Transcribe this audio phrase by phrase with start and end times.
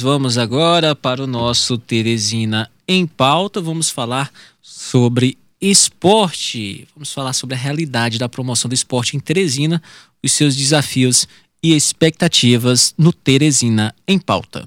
[0.00, 3.60] Vamos agora para o nosso Teresina em pauta.
[3.60, 6.86] Vamos falar sobre esporte.
[6.96, 9.80] Vamos falar sobre a realidade da promoção do esporte em Teresina,
[10.22, 11.28] os seus desafios
[11.62, 14.66] e expectativas no Teresina em pauta.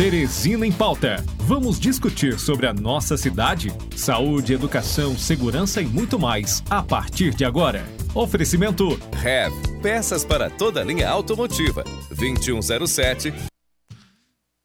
[0.00, 1.22] Teresina em pauta.
[1.40, 7.44] Vamos discutir sobre a nossa cidade, saúde, educação, segurança e muito mais a partir de
[7.44, 7.86] agora.
[8.14, 11.84] Oferecimento Rev, peças para toda a linha automotiva.
[12.16, 13.30] 2107.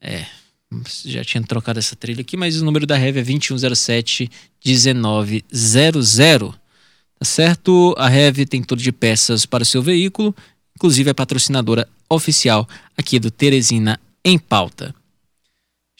[0.01, 0.25] É,
[1.03, 4.31] já tinha trocado essa trilha aqui, mas o número da Rev é 2107
[4.65, 6.51] 1900.
[7.19, 7.93] Tá certo?
[7.97, 10.33] A Rev tem tudo de peças para o seu veículo,
[10.77, 12.65] inclusive é patrocinadora oficial
[12.97, 14.95] aqui do Teresina em pauta.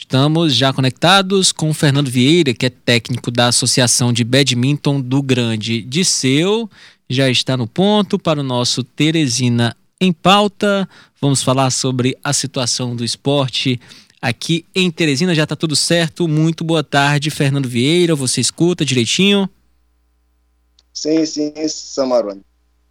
[0.06, 5.20] Estamos já conectados com o Fernando Vieira, que é técnico da Associação de Badminton do
[5.20, 6.70] Grande de Seu.
[7.10, 10.88] Já está no ponto para o nosso Teresina em pauta.
[11.20, 13.82] Vamos falar sobre a situação do esporte
[14.22, 15.34] aqui em Teresina.
[15.34, 16.28] Já está tudo certo.
[16.28, 18.14] Muito boa tarde, Fernando Vieira.
[18.14, 19.50] Você escuta direitinho?
[20.94, 22.42] Sim, sim, Samarone.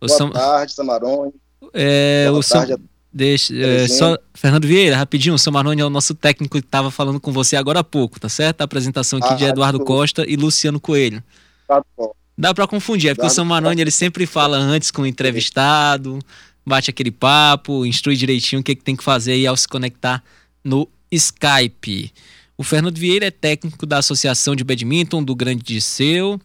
[0.00, 0.30] Boa Sam...
[0.30, 1.32] tarde, Samarone.
[1.72, 2.74] É, boa o tarde Sam...
[2.74, 6.66] a Deixa, é, só, Fernando Vieira, rapidinho, o São Maroni é o nosso técnico que
[6.66, 8.60] estava falando com você agora há pouco, tá certo?
[8.60, 9.84] A apresentação aqui ah, de Eduardo tô...
[9.84, 11.22] Costa e Luciano Coelho.
[11.68, 12.12] Tá bom.
[12.36, 16.18] Dá para confundir, é porque o São Maroni ele sempre fala antes com o entrevistado,
[16.66, 20.20] bate aquele papo, instrui direitinho o que, que tem que fazer aí ao se conectar
[20.64, 22.12] no Skype.
[22.58, 26.40] O Fernando Vieira é técnico da Associação de Badminton do Grande Disseu.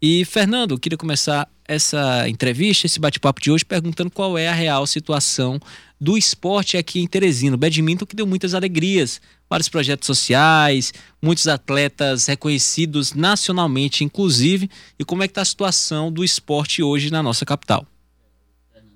[0.00, 4.52] E, Fernando, eu queria começar essa entrevista, esse bate-papo de hoje, perguntando qual é a
[4.52, 5.60] real situação
[6.02, 7.54] do esporte aqui em Teresina.
[7.54, 14.68] O badminton que deu muitas alegrias, vários projetos sociais, muitos atletas reconhecidos nacionalmente, inclusive.
[14.98, 17.86] E como é que está a situação do esporte hoje na nossa capital?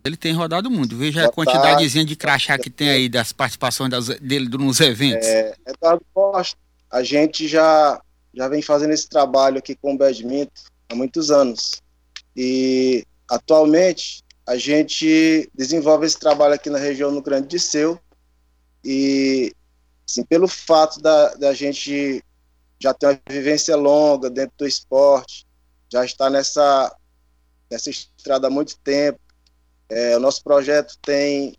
[0.04, 0.96] Ele tem rodado muito.
[0.96, 5.28] Veja a quantidadezinha de crachá que tem aí das participações das, dele nos eventos.
[5.28, 6.58] É, Eduardo Costa,
[6.90, 8.00] a gente já,
[8.34, 10.50] já vem fazendo esse trabalho aqui com o badminton
[10.88, 11.80] há muitos anos.
[12.36, 17.98] E atualmente a gente desenvolve esse trabalho aqui na região no Grande de Seu
[18.84, 19.52] e
[20.08, 22.22] assim, pelo fato da, da gente
[22.78, 25.44] já ter uma vivência longa dentro do esporte,
[25.90, 26.94] já está nessa,
[27.68, 29.18] nessa estrada há muito tempo.
[29.88, 31.56] É, o nosso projeto tem,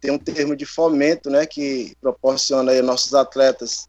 [0.00, 3.88] tem um termo de fomento, né, que proporciona aí nossos atletas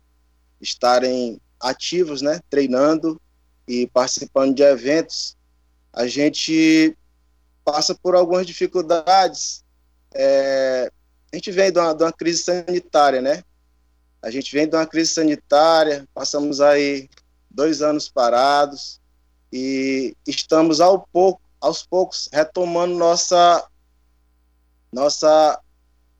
[0.60, 3.22] estarem ativos, né, treinando
[3.68, 5.38] e participando de eventos.
[5.94, 6.98] A gente
[7.64, 9.64] passa por algumas dificuldades.
[10.14, 10.92] É,
[11.32, 13.44] a gente vem de uma, de uma, crise sanitária, né?
[14.22, 17.10] A gente vem de uma crise sanitária, passamos aí
[17.50, 19.00] dois anos parados
[19.52, 23.68] e estamos ao pouco, aos poucos retomando nossa
[24.92, 25.60] nossa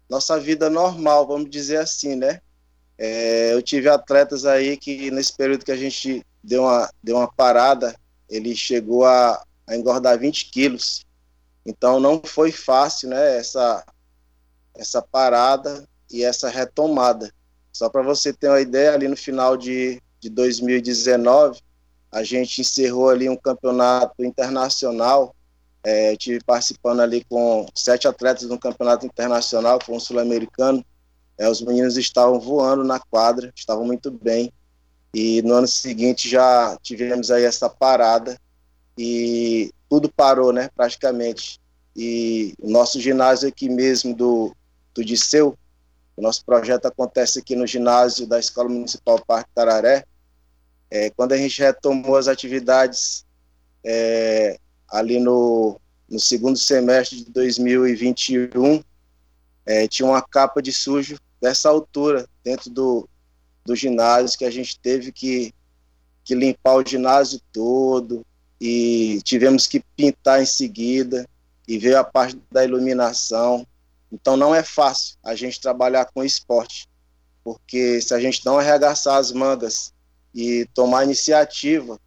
[0.10, 2.42] nossa vida normal, vamos dizer assim, né?
[2.98, 7.32] É, eu tive atletas aí que nesse período que a gente deu uma deu uma
[7.32, 7.96] parada,
[8.30, 11.06] ele chegou a, a engordar 20 quilos.
[11.66, 13.84] Então não foi fácil, né, essa
[14.76, 17.32] essa parada e essa retomada.
[17.72, 21.62] Só para você ter uma ideia, ali no final de, de 2019,
[22.12, 25.36] a gente encerrou ali um campeonato internacional.
[25.84, 30.86] É, tive participando ali com sete atletas no campeonato internacional, com o sul-americano.
[31.38, 34.52] É, os meninos estavam voando na quadra, estavam muito bem.
[35.14, 38.38] E no ano seguinte já tivemos aí essa parada
[38.98, 41.60] e tudo parou, né, praticamente.
[41.96, 44.56] E o nosso ginásio aqui mesmo do,
[44.94, 45.58] do Disseu,
[46.16, 50.06] o nosso projeto acontece aqui no ginásio da Escola Municipal Parque Tararé.
[50.90, 53.26] É, quando a gente retomou as atividades
[53.84, 54.60] é,
[54.90, 55.80] ali no,
[56.10, 58.84] no segundo semestre de 2021,
[59.66, 63.10] é, tinha uma capa de sujo dessa altura dentro do,
[63.66, 65.54] do ginásio que a gente teve que,
[66.24, 68.26] que limpar o ginásio todo,
[68.64, 71.28] e tivemos que pintar em seguida
[71.68, 73.66] e veio a parte da iluminação.
[74.12, 76.88] Então não é fácil a gente trabalhar com esporte,
[77.44, 79.92] porque se a gente não arregaçar as mangas
[80.32, 82.00] e tomar iniciativa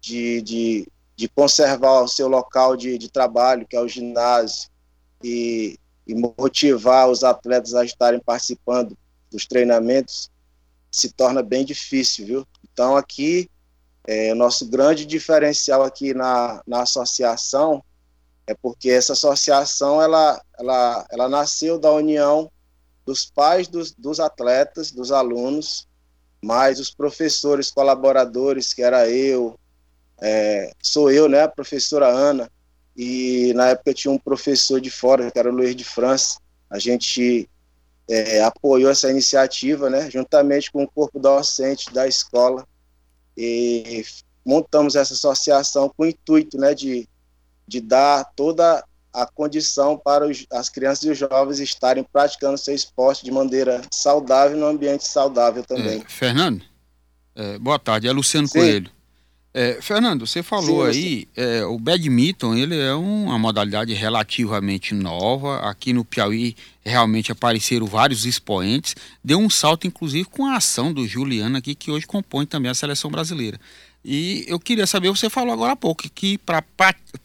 [0.00, 4.70] de, de, de conservar o seu local de, de trabalho, que é o ginásio,
[5.22, 8.96] e, e motivar os atletas a estarem participando
[9.30, 10.30] dos treinamentos,
[10.90, 12.46] se torna bem difícil, viu?
[12.64, 13.50] Então aqui
[14.06, 17.82] é, o nosso grande diferencial aqui na, na associação
[18.46, 22.50] é porque essa associação ela, ela, ela nasceu da união
[23.06, 25.86] dos pais dos, dos atletas, dos alunos,
[26.42, 29.58] mais os professores colaboradores, que era eu,
[30.20, 32.50] é, sou eu, né, a professora Ana,
[32.96, 36.38] e na época tinha um professor de fora, que era o Luiz de França,
[36.68, 37.48] a gente
[38.08, 42.66] é, apoiou essa iniciativa, né, juntamente com o corpo docente da escola,
[43.36, 44.04] e
[44.44, 47.08] montamos essa associação com o intuito né, de,
[47.66, 52.74] de dar toda a condição para os, as crianças e os jovens estarem praticando seu
[52.74, 56.00] esporte de maneira saudável no ambiente saudável também.
[56.00, 56.62] É, Fernando,
[57.34, 58.58] é, boa tarde, é Luciano Sim.
[58.58, 58.90] Coelho.
[59.52, 65.58] É, Fernando, você falou Sim, aí, é, o badminton ele é uma modalidade relativamente nova.
[65.68, 66.54] Aqui no Piauí
[66.84, 68.94] realmente apareceram vários expoentes.
[69.24, 72.74] Deu um salto, inclusive, com a ação do Juliano aqui, que hoje compõe também a
[72.74, 73.58] seleção brasileira.
[74.04, 76.64] E eu queria saber, você falou agora há pouco, que para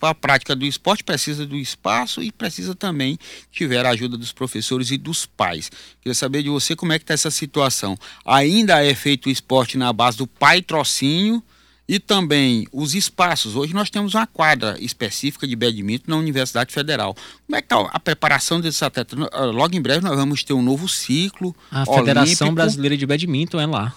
[0.01, 3.19] a prática do esporte precisa do espaço e precisa também
[3.51, 5.71] tiver a ajuda dos professores e dos pais.
[6.01, 7.95] Queria saber de você como é que está essa situação.
[8.25, 11.41] Ainda é feito o esporte na base do patrocínio
[11.87, 13.55] e também os espaços.
[13.55, 17.15] Hoje nós temos uma quadra específica de badminton na Universidade Federal.
[17.45, 19.17] Como é que está a preparação desses atletas?
[19.53, 21.55] Logo em breve nós vamos ter um novo ciclo.
[21.69, 22.55] A Federação Olímpico.
[22.55, 23.95] Brasileira de Badminton é lá.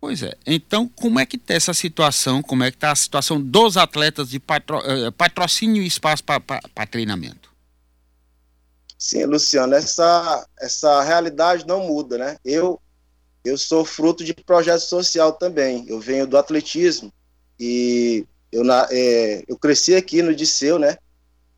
[0.00, 0.34] Pois é.
[0.46, 2.42] Então, como é que está essa situação?
[2.42, 6.86] Como é que está a situação dos atletas de patro, uh, patrocínio e espaço para
[6.90, 7.50] treinamento?
[8.98, 12.36] Sim, Luciano, essa, essa realidade não muda, né?
[12.44, 12.80] Eu,
[13.44, 15.84] eu sou fruto de projeto social também.
[15.88, 17.12] Eu venho do atletismo
[17.58, 20.96] e eu, na, é, eu cresci aqui no Disseu, né?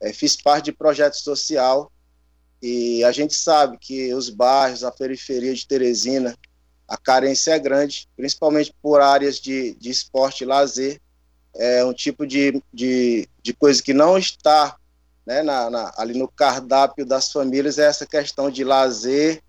[0.01, 1.91] É, fiz parte de projeto social
[2.61, 6.37] e a gente sabe que os bairros, a periferia de Teresina,
[6.87, 11.01] a carência é grande, principalmente por áreas de, de esporte e lazer.
[11.55, 14.77] É um tipo de, de, de coisa que não está
[15.25, 19.41] né, na, na, ali no cardápio das famílias, é essa questão de lazer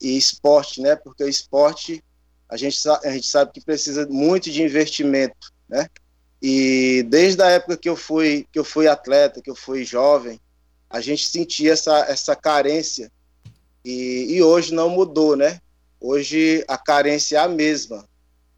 [0.00, 0.96] e esporte, né?
[0.96, 2.02] Porque o esporte,
[2.48, 5.86] a gente, a gente sabe que precisa muito de investimento, né?
[6.42, 10.40] E desde a época que eu fui que eu fui atleta, que eu fui jovem,
[10.88, 13.12] a gente sentia essa, essa carência
[13.84, 15.60] e, e hoje não mudou, né?
[16.00, 18.08] Hoje a carência é a mesma.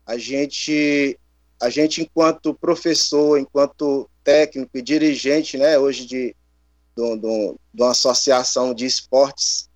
[0.07, 1.19] A gente,
[1.61, 6.37] a gente enquanto professor, enquanto técnico e dirigente, né, hoje de,
[6.97, 9.69] de, de, de uma associação de esportes,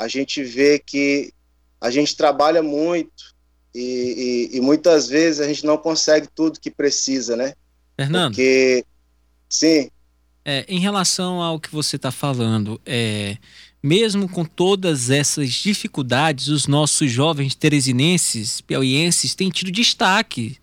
[0.00, 1.30] a gente vê que
[1.78, 3.34] a gente trabalha muito
[3.74, 7.52] e, e, e, muitas vezes a gente não consegue tudo que precisa, né?
[7.98, 8.32] Fernando.
[8.32, 8.82] Porque,
[9.46, 9.90] sim.
[10.42, 13.36] É, em relação ao que você está falando, é,
[13.82, 20.56] mesmo com todas essas dificuldades, os nossos jovens teresinenses, piauienses, têm tido destaque.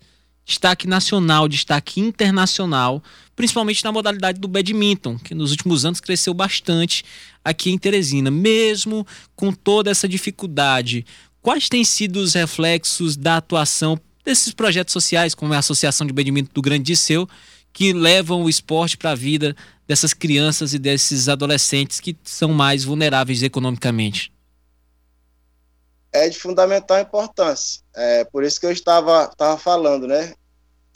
[0.48, 3.02] Destaque nacional, destaque internacional,
[3.36, 7.04] principalmente na modalidade do badminton, que nos últimos anos cresceu bastante
[7.44, 8.30] aqui em Teresina.
[8.30, 9.06] Mesmo
[9.36, 11.04] com toda essa dificuldade,
[11.42, 16.50] quais têm sido os reflexos da atuação desses projetos sociais, como a Associação de Badminton
[16.54, 17.28] do Grande Disseu,
[17.70, 19.54] que levam o esporte para a vida
[19.86, 24.32] dessas crianças e desses adolescentes que são mais vulneráveis economicamente?
[26.10, 27.82] É de fundamental importância.
[27.94, 30.32] É por isso que eu estava, estava falando, né?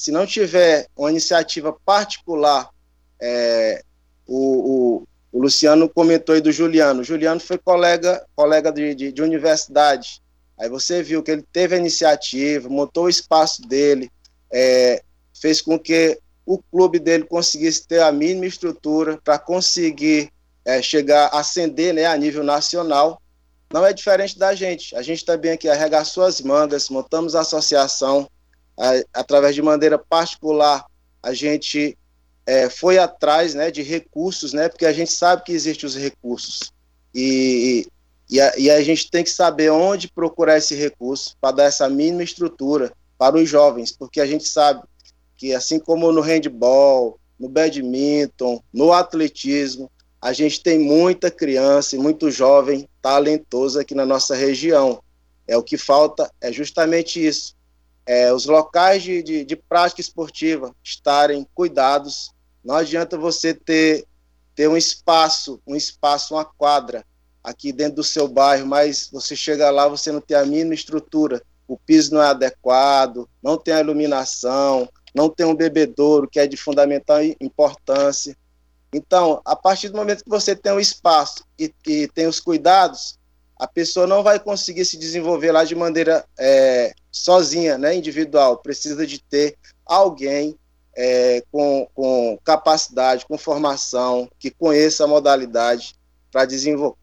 [0.03, 2.69] Se não tiver uma iniciativa particular,
[3.21, 3.85] é,
[4.27, 7.03] o, o, o, Luciano comentou aí do Juliano.
[7.03, 10.21] O Juliano foi colega, colega de, de, de universidade.
[10.59, 14.11] Aí você viu que ele teve a iniciativa, montou o espaço dele,
[14.53, 15.05] é,
[15.41, 20.33] fez com que o clube dele conseguisse ter a mínima estrutura para conseguir
[20.65, 23.23] é, chegar, ascender né, a nível nacional.
[23.73, 24.97] Não é diferente da gente.
[24.97, 28.29] A gente também aqui arregaçou as mangas, montamos a associação,
[28.79, 30.85] a, através de maneira particular,
[31.23, 31.97] a gente
[32.47, 36.73] é, foi atrás né, de recursos, né, porque a gente sabe que existem os recursos.
[37.15, 37.87] E,
[38.29, 41.89] e, a, e a gente tem que saber onde procurar esse recurso para dar essa
[41.89, 44.83] mínima estrutura para os jovens, porque a gente sabe
[45.37, 51.99] que assim como no handball, no badminton, no atletismo, a gente tem muita criança e
[51.99, 55.03] muito jovem talentoso aqui na nossa região.
[55.49, 57.57] É o que falta é justamente isso.
[58.07, 62.31] É, os locais de, de, de prática esportiva estarem cuidados.
[62.65, 64.07] Não adianta você ter,
[64.55, 67.05] ter um espaço, um espaço, uma quadra
[67.43, 71.43] aqui dentro do seu bairro, mas você chega lá, você não tem a mínima estrutura,
[71.67, 76.47] o piso não é adequado, não tem a iluminação, não tem um bebedouro, que é
[76.47, 78.37] de fundamental importância.
[78.93, 83.19] Então, a partir do momento que você tem um espaço e, e, tem os cuidados,
[83.63, 88.57] a pessoa não vai conseguir se desenvolver lá de maneira é, sozinha, né, individual.
[88.57, 90.59] Precisa de ter alguém
[90.97, 95.95] é, com, com capacidade, com formação, que conheça a modalidade
[96.33, 96.99] para desenvol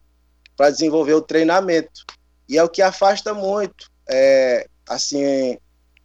[0.58, 2.04] desenvolver o treinamento.
[2.46, 5.56] E é o que afasta muito, é, assim,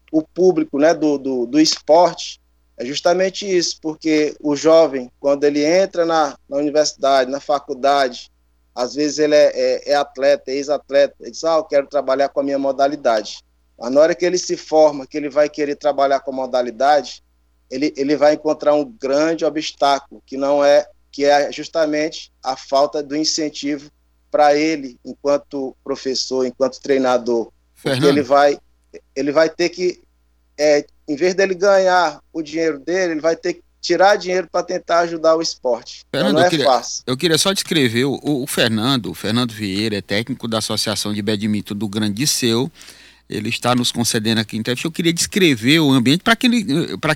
[0.10, 2.40] o público né, do, do, do esporte
[2.78, 8.32] é justamente isso, porque o jovem, quando ele entra na, na universidade, na faculdade,
[8.76, 12.28] às vezes ele é, é, é atleta, é ex-atleta, ele diz, ah, eu quero trabalhar
[12.28, 13.42] com a minha modalidade.
[13.80, 17.24] Mas na hora que ele se forma, que ele vai querer trabalhar com a modalidade,
[17.72, 23.02] ele, ele vai encontrar um grande obstáculo, que não é que é justamente a falta
[23.02, 23.90] do incentivo
[24.30, 27.50] para ele, enquanto professor, enquanto treinador.
[27.74, 28.02] Fernando.
[28.02, 28.60] Porque ele vai,
[29.16, 30.04] ele vai ter que,
[30.58, 34.64] é, em vez dele ganhar o dinheiro dele, ele vai ter que tirar dinheiro para
[34.64, 36.04] tentar ajudar o esporte.
[36.08, 37.04] Então, Fernando, então não é eu queria, fácil.
[37.06, 41.22] Eu queria só descrever o, o, Fernando, o Fernando Vieira, é técnico da Associação de
[41.22, 42.72] Badminton do Grande Liceu.
[43.30, 44.88] Ele está nos concedendo aqui entrevista.
[44.88, 46.52] Eu queria descrever o ambiente para quem,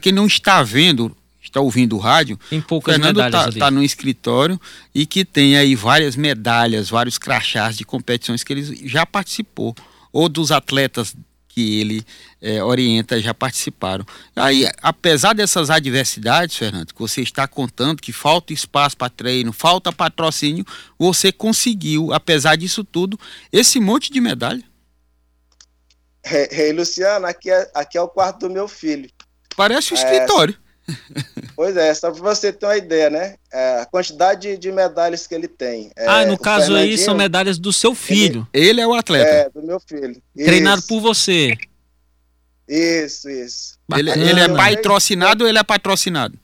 [0.02, 4.60] quem não está vendo está ouvindo o rádio, tem poucas Fernando está tá no escritório
[4.94, 9.74] e que tem aí várias medalhas, vários crachás de competições que ele já participou,
[10.12, 11.16] ou dos atletas
[11.60, 12.06] que ele
[12.42, 14.06] é, orienta já participaram.
[14.34, 19.92] Aí, apesar dessas adversidades, Fernando, que você está contando que falta espaço para treino, falta
[19.92, 20.66] patrocínio,
[20.98, 23.20] você conseguiu, apesar disso tudo,
[23.52, 24.64] esse monte de medalha.
[26.52, 29.10] Ei, Luciano, aqui é, aqui é o quarto do meu filho.
[29.58, 30.58] Parece um é, escritório.
[31.56, 33.36] Pois é, só para você ter uma ideia, né?
[33.52, 35.92] É, a quantidade de, de, medalhas que ele tem.
[35.96, 38.48] É, ah, no caso aí são medalhas do seu filho.
[38.54, 39.30] Ele, ele é o atleta.
[39.30, 40.22] É, do meu filho.
[40.36, 40.88] Treinado isso.
[40.88, 41.58] por você.
[42.68, 43.78] Isso, isso.
[43.98, 46.38] Ele, ele, é patrocinado ou ele é patrocinado?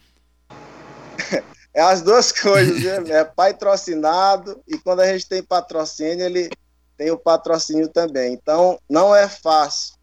[1.75, 3.19] É as duas coisas, né?
[3.19, 6.49] é patrocinado e quando a gente tem patrocínio, ele
[6.97, 8.33] tem o patrocínio também.
[8.33, 9.95] Então, não é fácil.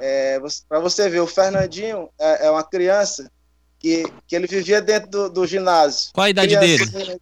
[0.00, 3.30] É, para você ver, o Fernandinho é, é uma criança
[3.80, 6.10] que, que ele vivia dentro do, do ginásio.
[6.12, 7.18] Qual a idade dele?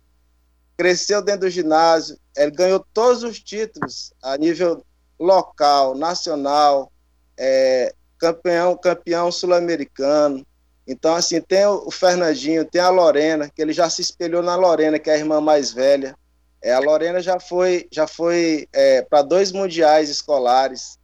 [0.76, 4.84] Cresceu dentro do ginásio, ele ganhou todos os títulos a nível
[5.18, 6.92] local, nacional,
[7.36, 10.44] é, campeão, campeão sul-americano.
[10.86, 14.98] Então, assim, tem o Fernandinho, tem a Lorena, que ele já se espelhou na Lorena,
[14.98, 16.16] que é a irmã mais velha.
[16.62, 20.98] É, a Lorena já foi, já foi é, para dois mundiais escolares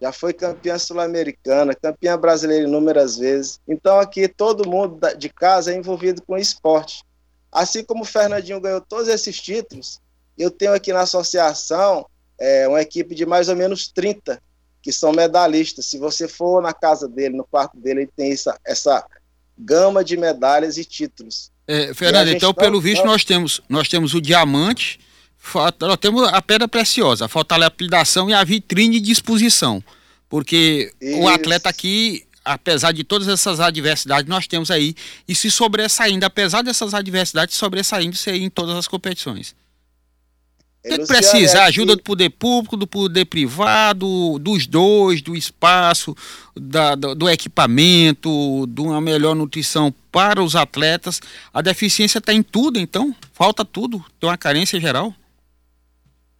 [0.00, 3.60] já foi campeã sul-americana, campeã brasileira inúmeras vezes.
[3.68, 7.04] Então aqui todo mundo de casa é envolvido com esporte.
[7.52, 10.00] Assim como o Fernandinho ganhou todos esses títulos,
[10.38, 12.06] eu tenho aqui na associação
[12.38, 14.40] é, uma equipe de mais ou menos 30
[14.82, 15.86] que são medalhistas.
[15.86, 19.04] Se você for na casa dele, no quarto dele, ele tem essa, essa
[19.58, 21.50] gama de medalhas e títulos.
[21.66, 24.98] É, Fernando, então, não, pelo visto, nós temos, nós temos o diamante,
[25.80, 29.82] nós temos a pedra preciosa, falta a lapidação e a vitrine de exposição.
[30.28, 31.18] Porque Isso.
[31.18, 34.94] o atleta aqui, apesar de todas essas adversidades, nós temos aí,
[35.26, 39.54] e se sobressaindo, apesar dessas adversidades, sobressaindo se em todas as competições.
[40.82, 46.16] Tem que precisar ajuda do poder público, do poder privado, dos dois, do espaço,
[46.56, 51.20] da, do, do, equipamento, de uma melhor nutrição para os atletas.
[51.52, 55.14] A deficiência está em tudo, então, falta tudo, tem uma carência geral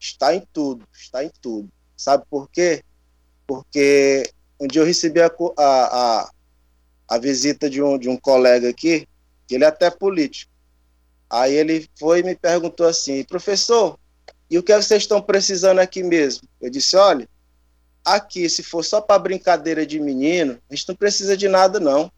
[0.00, 1.68] está em tudo, está em tudo.
[1.96, 2.82] Sabe por quê?
[3.46, 4.22] Porque
[4.58, 6.30] um dia eu recebi a, a,
[7.08, 9.06] a, visita de um, de um colega aqui,
[9.46, 10.50] que ele é até político.
[11.28, 13.98] Aí ele foi e me perguntou assim, professor,
[14.50, 16.48] e o que, é vocês estão precisando aqui mesmo?
[16.60, 17.28] Eu disse, olha,
[18.04, 22.10] aqui, se for só para brincadeira de menino, a gente não precisa de nada, não.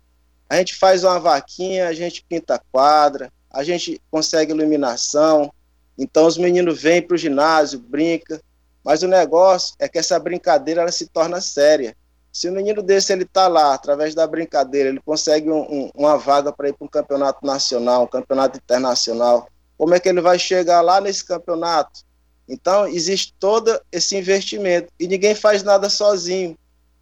[0.48, 5.52] A gente faz uma vaquinha, a gente pinta quadra, a gente consegue iluminação,
[5.98, 8.40] então os meninos vêm para o ginásio, brinca,
[8.84, 11.96] mas o negócio é que essa brincadeira ela se torna séria.
[12.32, 16.16] Se o menino desse ele está lá, através da brincadeira, ele consegue um, um, uma
[16.16, 20.38] vaga para ir para um campeonato nacional, um campeonato internacional, como é que ele vai
[20.38, 22.00] chegar lá nesse campeonato?
[22.48, 26.56] Então, existe todo esse investimento e ninguém faz nada sozinho.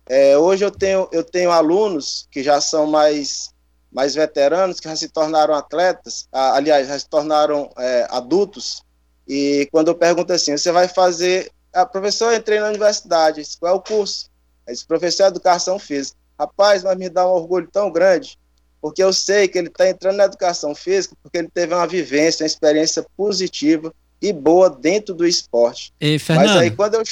[0.07, 3.51] É, hoje eu tenho, eu tenho alunos que já são mais
[3.91, 8.83] mais veteranos que já se tornaram atletas, aliás, já se tornaram é, adultos,
[9.27, 13.43] e quando eu pergunto assim, você vai fazer, a ah, professor, eu entrei na universidade,
[13.61, 14.29] qual é o curso?
[14.67, 16.19] Esse professor de educação física.
[16.39, 18.37] Rapaz, mas me dá um orgulho tão grande,
[18.81, 22.43] porque eu sei que ele está entrando na educação física porque ele teve uma vivência,
[22.43, 25.93] uma experiência positiva e boa dentro do esporte.
[26.01, 27.03] E, Fernando, mas aí quando eu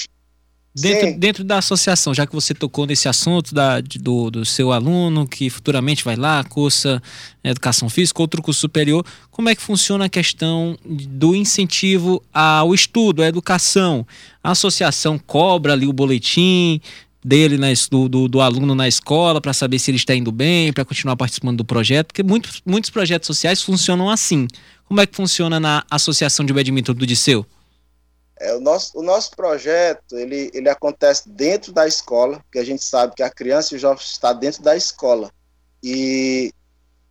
[0.75, 5.27] Dentro, dentro da associação, já que você tocou nesse assunto da, do, do seu aluno
[5.27, 7.03] que futuramente vai lá, cursa
[7.43, 13.23] educação física, outro curso superior, como é que funciona a questão do incentivo ao estudo,
[13.23, 14.07] à educação?
[14.43, 16.81] A associação cobra ali o boletim
[17.25, 20.73] dele, na, do, do, do aluno na escola, para saber se ele está indo bem,
[20.73, 24.47] para continuar participando do projeto, porque muitos, muitos projetos sociais funcionam assim.
[24.85, 27.45] Como é que funciona na associação de badminton do Disseu?
[28.41, 32.85] É, o, nosso, o nosso projeto ele, ele acontece dentro da escola, porque a gente
[32.85, 35.31] sabe que a criança e o jovem está dentro da escola.
[35.83, 36.53] E,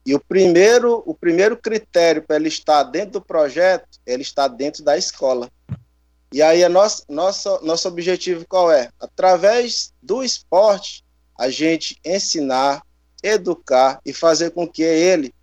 [0.05, 4.84] e o, primeiro, o primeiro critério para ele estar dentro do projeto, ele está dentro
[4.84, 5.51] da escola.
[6.31, 8.89] E aí, a nossa, nossa, nosso objetivo qual é?
[9.00, 11.03] Através do esporte,
[11.38, 12.81] a gente ensinar,
[13.24, 15.34] educar e fazer com que ele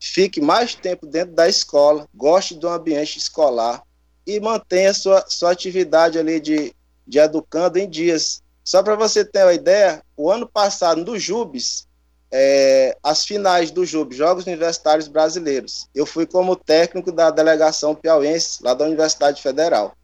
[0.00, 3.82] fique mais tempo dentro da escola, goste do ambiente escolar
[4.26, 6.74] e mantenha sua, sua atividade ali de,
[7.06, 8.42] de educando em dias.
[8.64, 11.86] Só para você ter uma ideia, o ano passado, no JUBES,
[12.30, 15.86] é, as finais do JUB, Jogos Universitários Brasileiros.
[15.94, 19.94] Eu fui como técnico da delegação piauense, lá da Universidade Federal.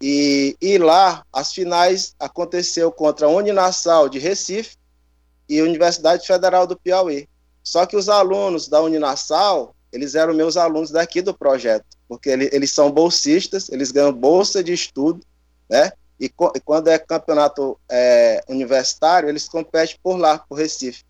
[0.00, 4.76] E, e lá, as finais aconteceu contra a Uninassal de Recife
[5.48, 7.26] e a Universidade Federal do Piauí.
[7.62, 12.50] Só que os alunos da Uninassal, eles eram meus alunos daqui do projeto, porque ele,
[12.52, 15.24] eles são bolsistas, eles ganham bolsa de estudo,
[15.70, 15.92] né?
[16.18, 21.04] E, co e quando é campeonato é, universitário, eles competem por lá, por Recife.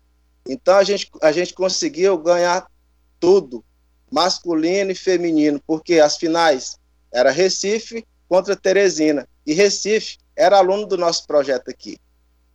[0.47, 2.67] Então a gente, a gente conseguiu ganhar
[3.19, 3.65] tudo,
[4.11, 6.77] masculino e feminino, porque as finais
[7.11, 9.27] era Recife contra Teresina.
[9.47, 11.97] E Recife era aluno do nosso projeto aqui.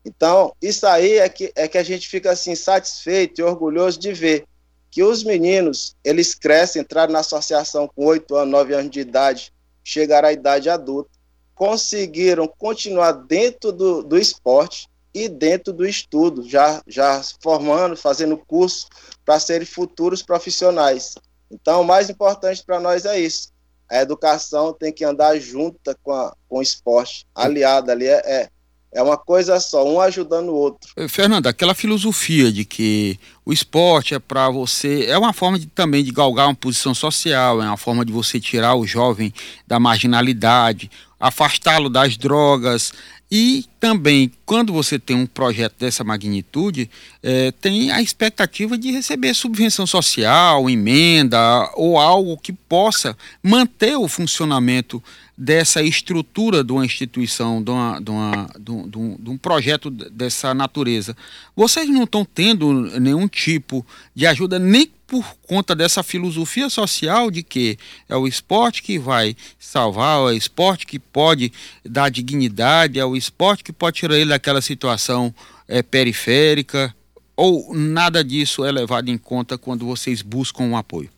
[0.05, 4.13] Então, isso aí é que, é que a gente fica assim satisfeito e orgulhoso de
[4.13, 4.47] ver
[4.91, 9.53] que os meninos, eles crescem, entraram na associação com 8 anos, 9 anos de idade,
[9.85, 11.11] chegaram à idade adulta,
[11.55, 18.89] conseguiram continuar dentro do, do esporte, e dentro do estudo, já, já formando, fazendo curso
[19.25, 21.15] para serem futuros profissionais.
[21.51, 23.53] Então, o mais importante para nós é isso.
[23.89, 28.07] A educação tem que andar junta com, a, com o esporte, aliada ali.
[28.07, 28.49] É, é,
[28.93, 30.91] é uma coisa só, um ajudando o outro.
[31.09, 36.03] Fernanda, aquela filosofia de que o esporte é para você, é uma forma de, também
[36.03, 39.33] de galgar uma posição social, é uma forma de você tirar o jovem
[39.67, 42.93] da marginalidade, afastá-lo das drogas,
[43.31, 46.91] e também, quando você tem um projeto dessa magnitude,
[47.23, 54.09] é, tem a expectativa de receber subvenção social, emenda ou algo que possa manter o
[54.09, 55.01] funcionamento
[55.39, 60.53] dessa estrutura de uma instituição, de, uma, de, uma, de, um, de um projeto dessa
[60.53, 61.17] natureza.
[61.55, 63.87] Vocês não estão tendo nenhum tipo
[64.17, 67.77] de ajuda, nem por conta dessa filosofia social de que
[68.09, 71.53] é o esporte que vai salvar, é o esporte que pode
[71.85, 75.35] dar dignidade, é o esporte que pode tirar ele daquela situação
[75.69, 76.95] é, periférica,
[77.37, 81.11] ou nada disso é levado em conta quando vocês buscam um apoio?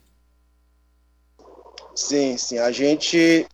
[1.95, 2.59] Sim, sim.
[2.59, 3.47] A gente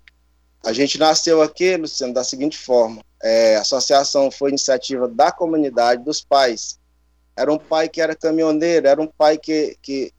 [0.65, 6.03] a gente nasceu aqui, Luciano, da seguinte forma: é, a associação foi iniciativa da comunidade,
[6.03, 6.79] dos pais.
[7.37, 10.13] Era um pai que era caminhoneiro, era um pai que, que,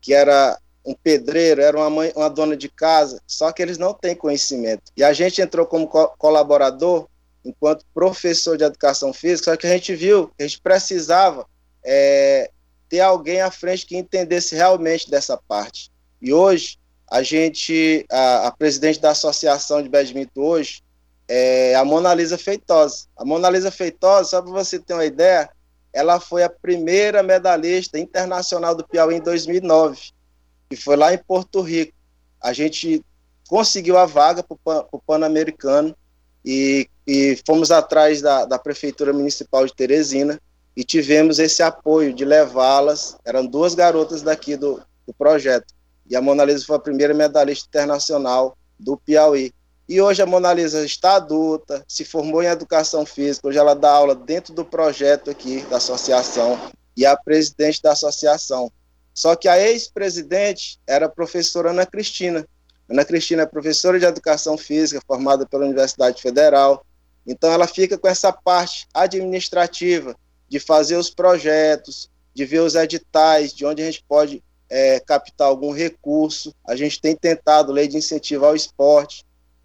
[0.00, 3.94] que era um pedreiro, era uma mãe, uma dona de casa, só que eles não
[3.94, 4.82] têm conhecimento.
[4.96, 7.08] E a gente entrou como co colaborador,
[7.46, 11.46] enquanto professor de educação física, só que a gente viu que a gente precisava
[11.84, 12.50] é,
[12.88, 15.90] ter alguém à frente que entendesse realmente dessa parte.
[16.20, 16.78] E hoje
[17.08, 20.82] a gente, a, a presidente da associação de badminton hoje
[21.28, 23.06] é a Mona Lisa Feitosa.
[23.16, 25.48] A Mona Lisa Feitosa, só para você ter uma ideia,
[25.92, 30.10] ela foi a primeira medalhista internacional do Piauí em 2009,
[30.70, 31.92] e foi lá em Porto Rico.
[32.40, 33.04] A gente
[33.48, 35.96] conseguiu a vaga para o Pan-Americano
[36.44, 40.40] e, e, fomos atrás da, da Prefeitura Municipal de Teresina
[40.76, 43.16] e tivemos esse apoio de levá-las.
[43.24, 45.76] Eram duas garotas daqui do, do projeto
[46.08, 49.52] e a Mona Lisa foi a primeira medalhista internacional do Piauí.
[49.88, 53.90] E hoje a Mona Lisa está adulta, se formou em educação física, hoje ela dá
[53.90, 56.58] aula dentro do projeto aqui da associação
[56.96, 58.70] e é a presidente da associação.
[59.14, 62.46] Só que a ex-presidente era a professora Ana Cristina.
[62.88, 66.84] Ana Cristina é professora de educação física, formada pela Universidade Federal.
[67.26, 70.16] Então ela fica com essa parte administrativa
[70.48, 75.48] de fazer os projetos, de ver os editais, de onde a gente pode é, captar
[75.48, 76.54] algum recurso.
[76.66, 79.24] A gente tem tentado lei de incentivo ao esporte.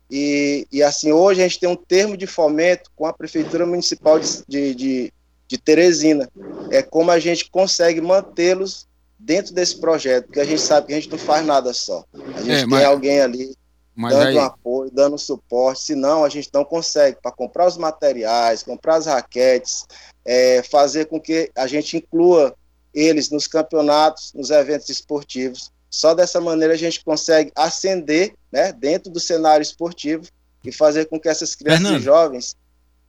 [0.10, 4.20] E, e assim, hoje a gente tem um termo de fomento com a Prefeitura Municipal
[4.20, 5.14] de, de, de,
[5.48, 6.30] de Teresina.
[6.70, 10.96] É como a gente consegue mantê-los dentro desse projeto, porque a gente sabe que a
[10.96, 12.04] gente não faz nada só.
[12.14, 13.56] A gente é, tem mas, alguém ali
[13.96, 14.38] dando aí...
[14.38, 19.86] apoio, dando suporte, senão a gente não consegue para comprar os materiais, comprar as raquetes,
[20.26, 22.56] é, fazer com que a gente inclua
[22.94, 25.72] eles nos campeonatos, nos eventos esportivos.
[25.90, 30.24] Só dessa maneira a gente consegue ascender né, dentro do cenário esportivo
[30.64, 32.02] e fazer com que essas crianças Fernando.
[32.02, 32.56] e jovens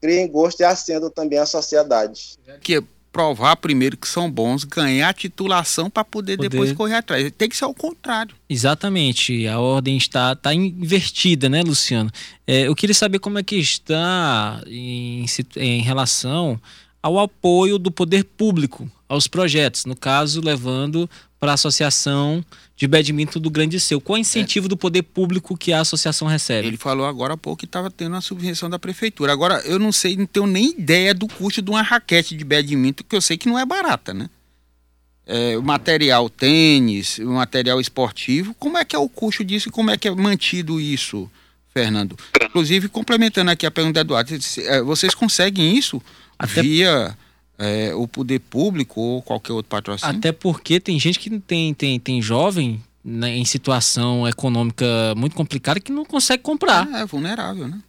[0.03, 2.37] criem gosto e ascendam também à sociedade.
[2.59, 7.31] Que provar primeiro que são bons, ganhar a titulação para poder, poder, depois correr atrás.
[7.37, 8.35] Tem que ser o contrário.
[8.49, 9.47] Exatamente.
[9.47, 12.11] A ordem está, está invertida, né, Luciano?
[12.47, 16.59] É, eu queria saber como é que está em, em relação
[17.03, 21.07] ao apoio do poder público aos projetos, no caso, levando
[21.39, 22.43] para a Associação
[22.75, 23.99] de Badminton do Grande Seu.
[23.99, 24.69] Qual é o incentivo é.
[24.69, 26.69] do poder público que a associação recebe?
[26.69, 29.33] Ele falou agora há pouco que estava tendo uma subvenção da prefeitura.
[29.33, 33.03] Agora, eu não sei, não tenho nem ideia do custo de uma raquete de badminton,
[33.07, 34.29] que eu sei que não é barata, né?
[35.25, 39.71] É, o material tênis, o material esportivo, como é que é o custo disso e
[39.71, 41.29] como é que é mantido isso,
[41.73, 42.17] Fernando?
[42.41, 46.01] Inclusive, complementando aqui a pergunta do Eduardo, é, vocês conseguem isso
[46.43, 46.61] Até...
[46.61, 47.17] via
[47.57, 50.17] é, o poder público ou qualquer outro patrocínio?
[50.17, 55.79] Até porque tem gente que tem, tem, tem jovem né, em situação econômica muito complicada
[55.79, 56.87] que não consegue comprar.
[56.93, 57.81] É, é vulnerável, né?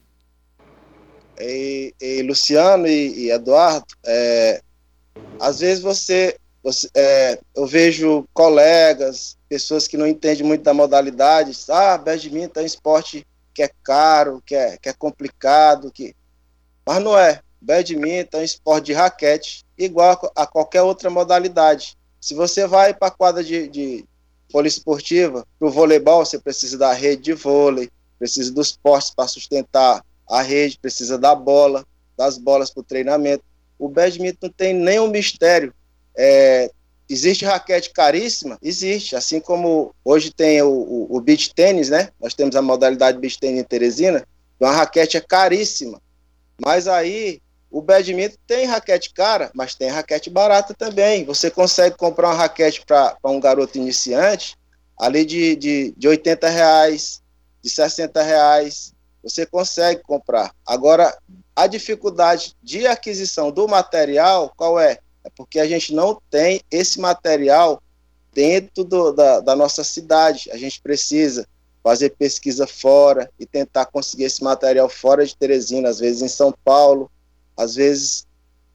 [1.38, 4.60] E, e Luciano e, e Eduardo, é,
[5.40, 11.56] às vezes você, você é, eu vejo colegas, pessoas que não entendem muito da modalidade,
[11.68, 16.14] ah, badminton é um esporte que é caro, que é, que é complicado, que...
[16.86, 21.96] mas não é badminton é esporte de raquete, igual a qualquer outra modalidade.
[22.20, 24.04] Se você vai para a quadra de, de
[24.52, 30.04] poliesportiva, para o voleibol, você precisa da rede de vôlei, precisa dos postes para sustentar
[30.28, 31.84] a rede, precisa da bola,
[32.16, 33.44] das bolas para o treinamento.
[33.78, 35.74] O badminton não tem nenhum mistério.
[36.16, 36.70] É,
[37.08, 38.58] existe raquete caríssima?
[38.62, 39.16] Existe.
[39.16, 42.10] Assim como hoje tem o, o, o beach tênis, né?
[42.20, 44.26] Nós temos a modalidade beach tênis em Teresina.
[44.60, 46.00] Uma raquete é caríssima.
[46.64, 47.42] Mas aí
[47.74, 51.24] o badminton tem raquete cara, mas tem raquete barata também.
[51.24, 54.56] Você consegue comprar uma raquete para um garoto iniciante
[54.96, 57.20] ali de, de, de 80 reais,
[57.60, 58.94] de 60 reais.
[59.24, 60.54] Você consegue comprar.
[60.64, 61.18] Agora,
[61.56, 65.00] a dificuldade de aquisição do material, qual é?
[65.24, 67.82] É porque a gente não tem esse material
[68.32, 70.48] dentro do, da, da nossa cidade.
[70.52, 71.44] A gente precisa
[71.82, 76.54] fazer pesquisa fora e tentar conseguir esse material fora de Teresina, às vezes em São
[76.64, 77.10] Paulo,
[77.56, 78.26] às vezes,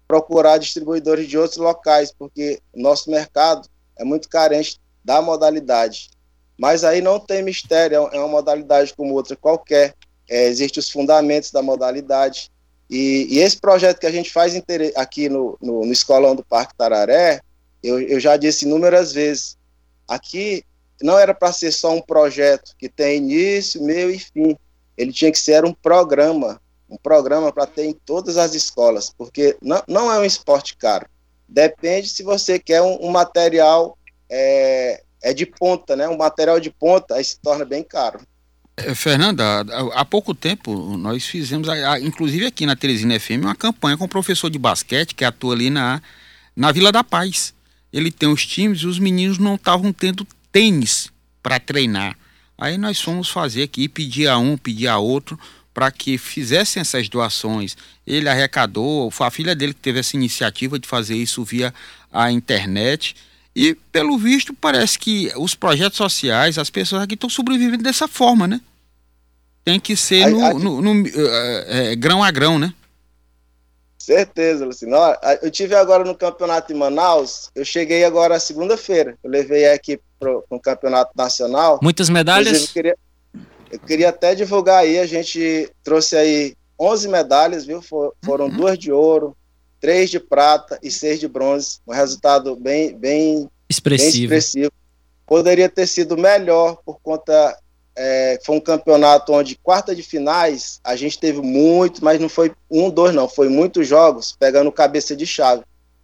[0.07, 6.09] procurar distribuidores de outros locais, porque nosso mercado é muito carente da modalidade.
[6.57, 9.95] Mas aí não tem mistério, é uma modalidade como outra qualquer.
[10.29, 12.51] É, Existem os fundamentos da modalidade.
[12.89, 14.59] E, e, esse projeto que a gente faz
[14.95, 17.39] aqui no, no, no Escolão do Parque Tararé,
[17.83, 19.57] eu, eu já disse inúmeras vezes,
[20.07, 20.63] aqui
[21.01, 24.57] não era para ser só um projeto que tem início, meio e fim.
[24.97, 29.55] Ele tinha que ser um programa, um programa para ter em todas as escolas, porque
[29.61, 31.05] não, não é um esporte caro.
[31.47, 33.97] Depende se você quer um, um material
[34.29, 36.07] é, é, de ponta, né?
[36.07, 38.19] Um material de ponta aí se torna bem caro.
[38.77, 39.61] É, Fernanda,
[39.93, 41.67] há pouco tempo nós fizemos,
[42.01, 45.69] inclusive aqui na Teresina FM, uma campanha com um professor de basquete que atua ali
[45.69, 46.01] na,
[46.55, 47.53] na Vila da Paz.
[47.91, 52.15] Ele tem os times e os meninos não estavam tendo tênis para treinar.
[52.57, 55.39] Aí nós fomos fazer aqui, pedir a um, pedir a outro
[55.79, 57.77] para que fizessem essas doações.
[58.05, 61.73] Ele arrecadou, foi a filha dele que teve essa iniciativa de fazer isso via
[62.11, 63.15] a internet.
[63.55, 68.45] E, pelo visto, parece que os projetos sociais, as pessoas aqui estão sobrevivendo dessa forma,
[68.45, 68.59] né?
[69.63, 72.73] Tem que ser no, no, no é, é, grão a grão, né?
[73.97, 74.97] Certeza, Luciano.
[75.41, 79.17] Eu tive agora no campeonato em Manaus, eu cheguei agora segunda-feira.
[79.23, 81.79] Eu levei a equipe para o campeonato nacional.
[81.81, 82.63] Muitas medalhas?
[82.63, 82.97] Eu queria,
[83.71, 87.81] eu queria até divulgar aí, a gente trouxe aí 11 medalhas, viu?
[87.81, 88.57] For, foram uhum.
[88.57, 89.35] duas de ouro,
[89.79, 91.79] três de prata e seis de bronze.
[91.87, 94.29] Um resultado bem, bem expressivo.
[94.29, 94.71] Bem expressivo.
[95.25, 97.57] Poderia ter sido melhor por conta
[97.95, 102.53] é, foi um campeonato onde quarta de finais a gente teve muito, mas não foi
[102.71, 105.63] um, dois não, foi muitos jogos pegando cabeça de chave,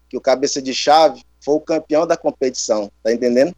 [0.10, 3.56] que o cabeça de chave foi o campeão da competição, tá entendendo?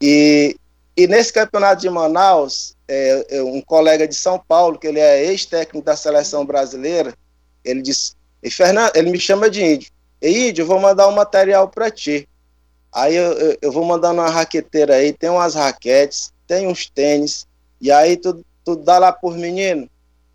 [0.00, 0.54] E,
[0.96, 5.24] e nesse campeonato de Manaus é, é, um colega de São Paulo, que ele é
[5.26, 7.14] ex-técnico da seleção brasileira,
[7.64, 11.12] ele disse, e Fernando, ele me chama de índio, e índio, eu vou mandar um
[11.12, 12.28] material para ti.
[12.92, 17.46] Aí eu, eu, eu, vou mandar uma raqueteira aí, tem umas raquetes, tem uns tênis,
[17.80, 19.88] e aí tu, tu dá lá por menino.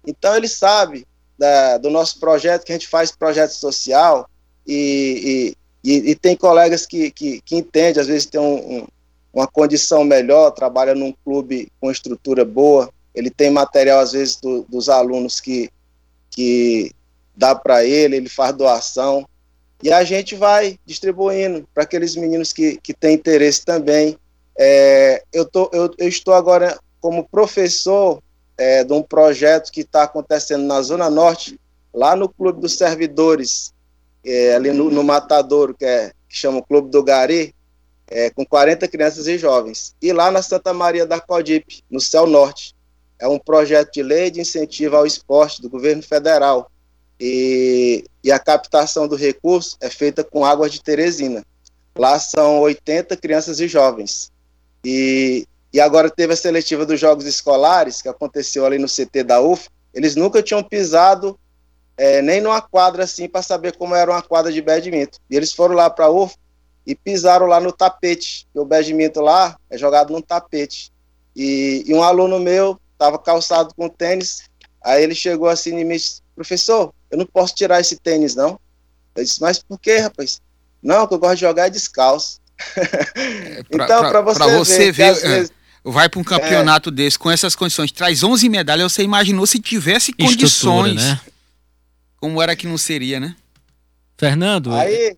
[0.07, 1.05] Então ele sabe
[1.37, 4.29] da, do nosso projeto, que a gente faz projeto social,
[4.65, 8.87] e, e, e, e tem colegas que, que, que entendem, às vezes tem um, um
[9.35, 14.63] uma condição melhor, trabalha num clube com estrutura boa, ele tem material, às vezes, do,
[14.69, 15.69] dos alunos que,
[16.31, 16.91] que
[17.35, 19.27] dá para ele, ele faz doação,
[19.83, 24.17] e a gente vai distribuindo para aqueles meninos que, que têm interesse também.
[24.57, 28.21] É, eu, tô, eu, eu estou agora como professor
[28.57, 31.59] é, de um projeto que está acontecendo na Zona Norte,
[31.93, 33.73] lá no Clube dos Servidores,
[34.25, 37.54] é, ali no, no Matadouro, que, é, que chama o Clube do Gari,
[38.07, 39.95] é, com 40 crianças e jovens.
[40.01, 42.75] E lá na Santa Maria da Codip, no Céu Norte,
[43.19, 46.71] é um projeto de lei de incentivo ao esporte do governo federal.
[47.19, 51.45] e, e a captação do recurso é feita com água de Teresina.
[51.97, 54.31] Lá são 80 crianças e jovens.
[54.83, 59.41] E, e agora teve a seletiva dos Jogos Escolares, que aconteceu ali no CT da
[59.41, 59.69] UF.
[59.93, 61.39] Eles nunca tinham pisado
[61.97, 65.17] é, nem numa quadra assim para saber como era uma quadra de badminton.
[65.29, 66.35] E eles foram lá para a UF
[66.85, 68.47] e pisaram lá no tapete.
[68.53, 70.91] E o badminton lá é jogado num tapete.
[71.35, 74.43] E, e um aluno meu estava calçado com tênis.
[74.83, 78.59] Aí ele chegou assim e me disse: Professor, eu não posso tirar esse tênis, não.
[79.15, 80.41] Eu disse: Mas por quê, rapaz?
[80.81, 82.39] Não, que eu gosto de jogar descalço.
[83.17, 85.51] É, pra, então, para você, você, ver, ver vezes,
[85.83, 89.59] vai para um campeonato é, desse com essas condições, traz 11 medalhas, você imaginou se
[89.59, 91.19] tivesse condições, né?
[92.17, 93.35] como era que não seria, né?
[94.17, 94.73] Fernando.
[94.73, 95.17] Aí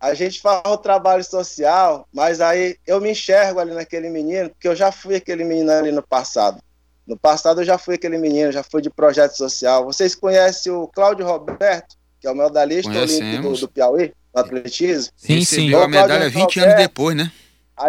[0.00, 4.68] a gente faz o trabalho social, mas aí eu me enxergo ali naquele menino, porque
[4.68, 6.60] eu já fui aquele menino ali no passado.
[7.06, 9.84] No passado eu já fui aquele menino, já fui de projeto social.
[9.84, 15.12] Vocês conhecem o Cláudio Roberto, que é o medalhista olímpico do, do Piauí, no atletismo?
[15.16, 15.74] Sim, sim.
[15.74, 17.32] A medalha 20 Roberto, anos depois, né?
[17.76, 17.88] A,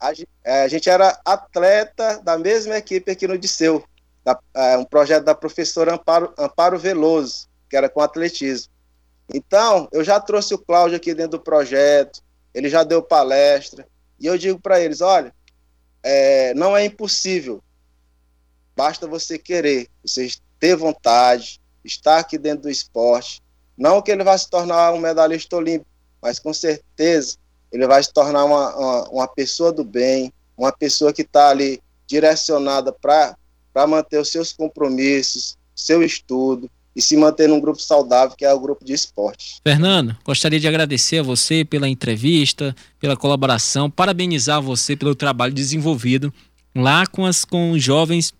[0.00, 0.12] a,
[0.44, 3.82] é, a, gente era atleta da mesma equipe aqui no Disseu,
[4.24, 8.72] da, é, um projeto da professora Amparo, Amparo Veloso que era com atletismo.
[9.32, 12.22] Então, eu já trouxe o Cláudio aqui dentro do projeto,
[12.54, 13.86] ele já deu palestra,
[14.18, 15.34] e eu digo para eles: olha,
[16.02, 17.62] é, não é impossível,
[18.74, 23.42] basta você querer, você ter vontade, estar aqui dentro do esporte.
[23.76, 27.36] Não que ele vai se tornar um medalhista olímpico, mas com certeza
[27.70, 31.80] ele vai se tornar uma, uma, uma pessoa do bem, uma pessoa que está ali
[32.06, 33.36] direcionada para
[33.86, 38.58] manter os seus compromissos, seu estudo, e se manter num grupo saudável, que é o
[38.58, 39.60] grupo de esporte.
[39.62, 46.32] Fernando, gostaria de agradecer a você pela entrevista, pela colaboração, parabenizar você pelo trabalho desenvolvido
[46.74, 48.32] lá com, as, com os jovens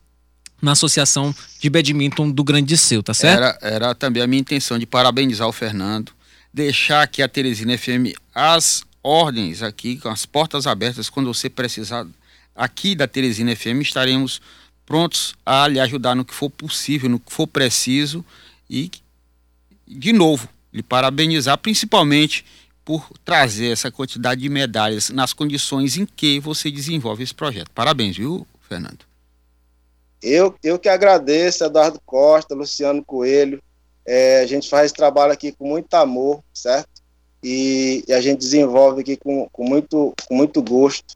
[0.61, 3.39] na Associação de Badminton do Grande Seu, tá certo?
[3.39, 6.13] Era, era também a minha intenção de parabenizar o Fernando,
[6.53, 12.07] deixar aqui a Teresina FM as ordens aqui, com as portas abertas, quando você precisar
[12.55, 14.41] aqui da Teresina FM, estaremos
[14.89, 18.25] prontos a lhe ajudar no que for possível, no que for preciso
[18.71, 18.91] e,
[19.87, 22.43] de novo, lhe parabenizar principalmente
[22.87, 27.71] por trazer essa quantidade de medalhas nas condições em que você desenvolve esse projeto.
[27.75, 29.01] Parabéns, viu, Fernando?
[30.23, 33.63] Eu, eu que agradeço, Eduardo Costa, Luciano Coelho.
[34.07, 36.89] É, a gente faz esse trabalho aqui com muito amor, certo?
[37.45, 41.15] E, e, a gente desenvolve aqui com, com, muito, com muito gosto.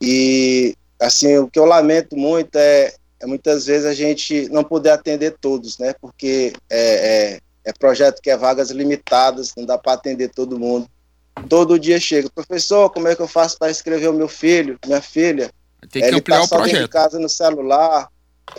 [0.00, 4.90] E, assim, o que eu lamento muito é, é muitas vezes a gente não poder
[4.90, 5.94] atender todos, né?
[6.00, 10.88] Porque é, é, é projeto que é vagas limitadas, não dá para atender todo mundo.
[11.48, 15.00] Todo dia chega, professor, como é que eu faço para escrever o meu filho, minha
[15.00, 15.50] filha?
[15.90, 16.84] Tem que Ele ampliar tá o projeto.
[16.84, 18.08] em casa no celular.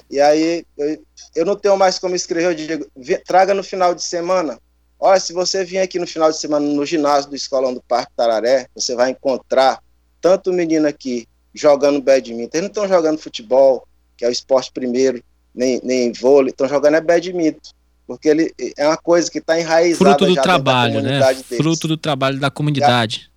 [0.09, 1.01] E aí eu,
[1.35, 2.87] eu não tenho mais como escrever, eu digo,
[3.25, 4.59] traga no final de semana.
[4.99, 8.11] Olha, se você vir aqui no final de semana no ginásio do Escolão do Parque
[8.15, 9.81] Tararé, você vai encontrar
[10.21, 13.87] tanto menino aqui jogando badminton, eles não estão jogando futebol,
[14.19, 15.23] que é o esporte primeiro,
[15.55, 17.71] nem, nem vôlei, estão jogando é badminton.
[18.05, 21.19] Porque ele é uma coisa que está enraizada Fruto do trabalho, né?
[21.19, 21.45] Deles.
[21.45, 23.31] Fruto do trabalho da comunidade.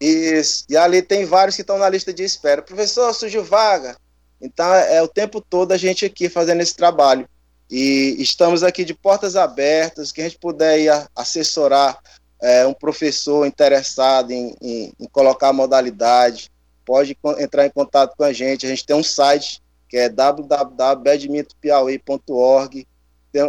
[0.00, 0.64] Isso.
[0.68, 2.62] E ali tem vários que estão na lista de espera.
[2.62, 3.96] Professor, surgiu vaga.
[4.40, 7.28] Então é, é o tempo todo a gente aqui fazendo esse trabalho.
[7.68, 11.98] E estamos aqui de portas abertas, que a gente puder ir assessorar
[12.40, 16.48] é, um professor interessado em, em, em, colocar a modalidade,
[16.84, 18.64] pode entrar em contato com a gente.
[18.64, 22.88] A gente tem um site que é www.badmintonpiauí.org.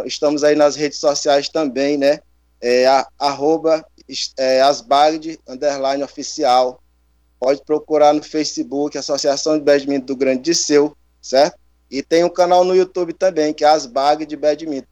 [0.04, 2.20] Estamos aí nas redes sociais também, né?
[2.60, 3.82] É, a, arroba
[4.36, 4.60] é,
[5.48, 6.82] underline oficial.
[7.40, 11.58] Pode procurar no Facebook, Associação de Badminton do Grande de Seu, certo?
[11.90, 14.86] E tem um canal no YouTube também, que é Asbag de Badminton.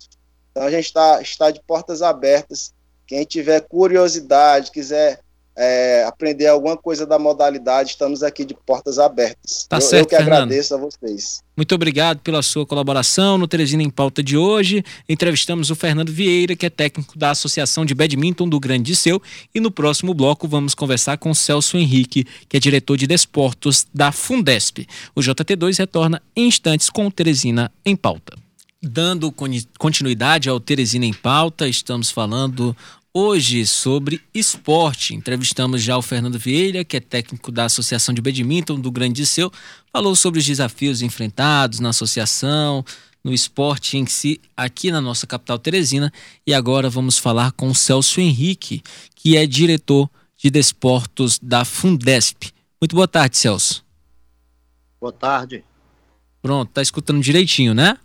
[0.50, 2.72] Então a gente tá, está de portas abertas.
[3.06, 5.20] Quem tiver curiosidade, quiser
[5.56, 9.66] é, aprender alguma coisa da modalidade, estamos aqui de portas abertas.
[9.68, 10.42] Tá eu, certo, eu que Fernando.
[10.42, 11.42] agradeço a vocês.
[11.56, 14.84] Muito obrigado pela sua colaboração no Teresina em Pauta de hoje.
[15.08, 19.22] Entrevistamos o Fernando Vieira, que é técnico da Associação de Badminton do Grande Seu,
[19.54, 24.12] e no próximo bloco vamos conversar com Celso Henrique, que é diretor de desportos da
[24.12, 24.86] Fundesp.
[25.14, 28.36] O JT2 retorna em instantes com o Teresina em Pauta.
[28.82, 29.34] Dando
[29.78, 32.76] continuidade ao Teresina em Pauta, estamos falando
[33.18, 38.78] Hoje, sobre esporte, entrevistamos já o Fernando Vieira, que é técnico da Associação de Badminton
[38.78, 39.50] do Grande Seu,
[39.90, 42.84] falou sobre os desafios enfrentados na associação,
[43.24, 46.12] no esporte em si, aqui na nossa capital Teresina.
[46.46, 48.82] E agora vamos falar com o Celso Henrique,
[49.14, 52.52] que é diretor de desportos da Fundesp.
[52.78, 53.82] Muito boa tarde, Celso.
[55.00, 55.64] Boa tarde.
[56.42, 57.96] Pronto, tá escutando direitinho, né?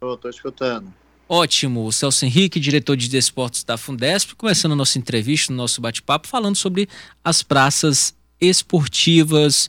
[0.00, 0.90] Tô, tô escutando.
[1.28, 6.26] Ótimo, Celso Henrique, diretor de desportos da Fundesp, começando a nossa entrevista, o nosso bate-papo,
[6.26, 6.88] falando sobre
[7.22, 9.68] as praças esportivas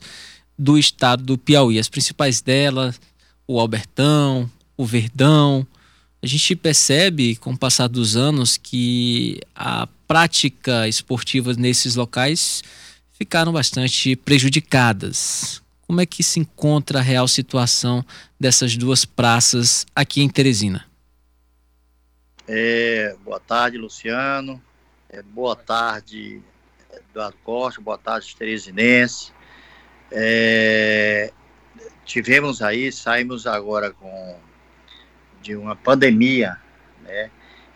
[0.58, 1.78] do estado do Piauí.
[1.78, 2.98] As principais delas,
[3.46, 5.66] o Albertão, o Verdão.
[6.22, 12.62] A gente percebe, com o passar dos anos, que a prática esportiva nesses locais
[13.12, 15.60] ficaram bastante prejudicadas.
[15.86, 18.02] Como é que se encontra a real situação
[18.38, 20.89] dessas duas praças aqui em Teresina?
[22.52, 24.60] É, boa tarde, Luciano.
[25.08, 26.42] É, boa tarde,
[26.92, 27.80] Eduardo Costa.
[27.80, 29.32] Boa tarde, Teresinense.
[30.10, 31.32] É,
[32.04, 34.36] tivemos aí, saímos agora com
[35.40, 36.58] de uma pandemia,
[37.04, 37.30] né?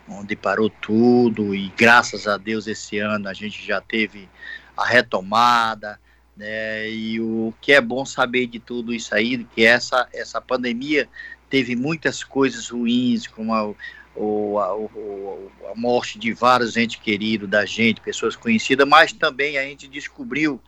[0.09, 4.27] Onde parou tudo e graças a Deus esse ano a gente já teve
[4.75, 5.97] a retomada,
[6.35, 6.89] né?
[6.89, 11.07] E o que é bom saber de tudo isso aí, que essa essa pandemia
[11.49, 13.73] teve muitas coisas ruins, como a,
[14.15, 19.57] ou a, ou a morte de vários entes queridos da gente, pessoas conhecidas, mas também
[19.57, 20.61] a gente descobriu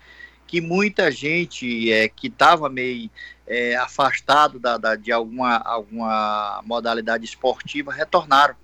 [0.45, 3.09] que muita gente é, que estava meio
[3.45, 8.55] é, afastado da, da, de alguma, alguma modalidade esportiva retornaram.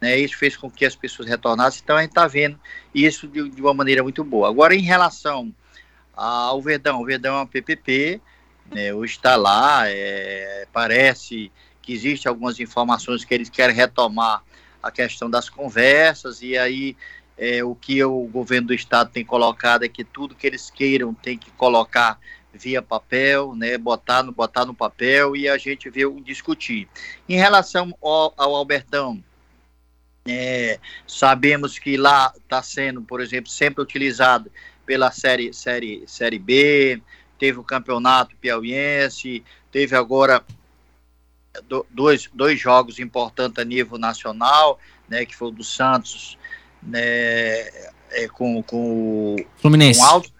[0.00, 0.18] Né?
[0.18, 2.58] Isso fez com que as pessoas retornassem, então a gente está vendo
[2.94, 4.48] isso de, de, uma maneira muito boa.
[4.48, 5.54] Agora, em relação
[6.14, 8.20] ao Verdão, o Verdão é uma PPP,
[8.70, 11.52] né, hoje está lá, é, parece
[11.86, 14.42] que existe algumas informações que eles querem retomar
[14.82, 16.96] a questão das conversas e aí
[17.38, 21.14] é, o que o governo do estado tem colocado é que tudo que eles queiram
[21.14, 22.18] tem que colocar
[22.52, 26.88] via papel, né, botar no botar no papel e a gente vê discutir.
[27.28, 29.22] Em relação ao, ao Albertão,
[30.26, 34.50] é, sabemos que lá está sendo, por exemplo, sempre utilizado
[34.84, 37.00] pela série série série B,
[37.38, 40.42] teve o campeonato piauiense, teve agora
[41.90, 46.38] dois, dois jogos importantes a nível nacional, né, que foi o do Santos
[46.82, 47.00] né,
[48.10, 50.00] é, com, com, Fluminense.
[50.00, 50.36] com Alto,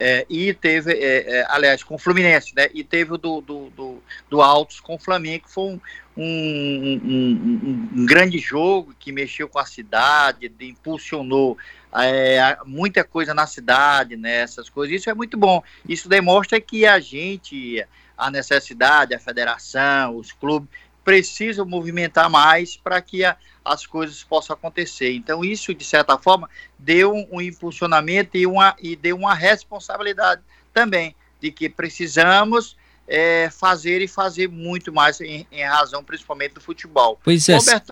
[0.00, 3.70] é, e teve, é, é, aliás, com o Fluminense, né, e teve o do, do,
[3.70, 5.80] do, do Altos com o Flamengo, que foi um,
[6.16, 11.58] um, um, um, grande jogo que mexeu com a cidade, impulsionou
[11.92, 16.86] é, muita coisa na cidade, né, essas coisas, isso é muito bom, isso demonstra que
[16.86, 17.84] a gente
[18.18, 20.68] a necessidade, a federação, os clubes
[21.04, 25.14] precisam movimentar mais para que a, as coisas possam acontecer.
[25.14, 30.42] Então, isso, de certa forma, deu um, um impulsionamento e, uma, e deu uma responsabilidade
[30.74, 32.76] também de que precisamos
[33.06, 37.18] é, fazer e fazer muito mais em, em, razão, principalmente do futebol.
[37.24, 37.58] Pois é.
[37.58, 37.82] Tá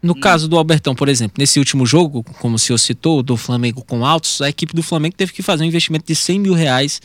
[0.00, 0.20] no hum.
[0.20, 4.06] caso do Albertão, por exemplo, nesse último jogo, como o senhor citou, do Flamengo com
[4.06, 7.00] Altos, a equipe do Flamengo teve que fazer um investimento de 100 mil reais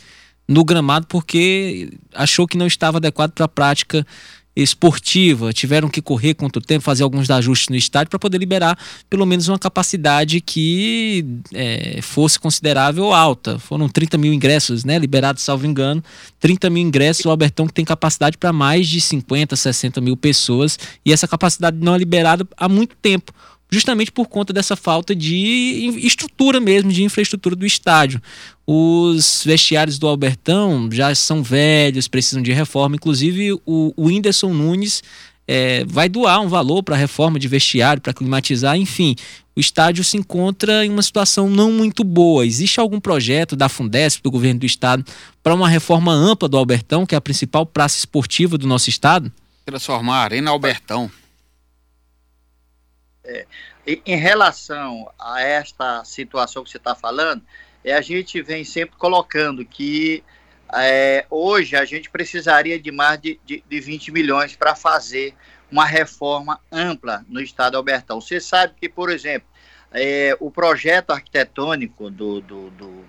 [0.48, 4.06] no gramado porque achou que não estava adequado para a prática
[4.54, 8.78] esportiva, tiveram que correr quanto tempo, fazer alguns ajustes no estádio para poder liberar
[9.08, 11.24] pelo menos uma capacidade que
[11.54, 13.58] é, fosse considerável alta.
[13.58, 14.98] Foram 30 mil ingressos, né?
[14.98, 16.04] Liberados, salvo engano.
[16.38, 20.78] 30 mil ingressos, o Albertão que tem capacidade para mais de 50, 60 mil pessoas,
[21.04, 23.32] e essa capacidade não é liberada há muito tempo
[23.72, 28.20] justamente por conta dessa falta de estrutura mesmo, de infraestrutura do estádio.
[28.66, 32.96] Os vestiários do Albertão já são velhos, precisam de reforma.
[32.96, 33.60] Inclusive, o,
[33.96, 35.02] o Whindersson Nunes
[35.48, 39.16] é, vai doar um valor para a reforma de vestiário, para climatizar, enfim.
[39.56, 42.44] O estádio se encontra em uma situação não muito boa.
[42.44, 45.02] Existe algum projeto da Fundesp, do governo do estado,
[45.42, 49.32] para uma reforma ampla do Albertão, que é a principal praça esportiva do nosso estado?
[49.64, 51.10] Transformar Arena Albertão
[53.24, 53.46] é,
[53.86, 57.42] em relação a esta situação que você está falando,
[57.84, 60.22] é, a gente vem sempre colocando que
[60.74, 65.34] é, hoje a gente precisaria de mais de, de, de 20 milhões para fazer
[65.70, 68.20] uma reforma ampla no estado de Albertão.
[68.20, 69.48] Você sabe que, por exemplo,
[69.90, 73.04] é, o projeto arquitetônico do, do, do,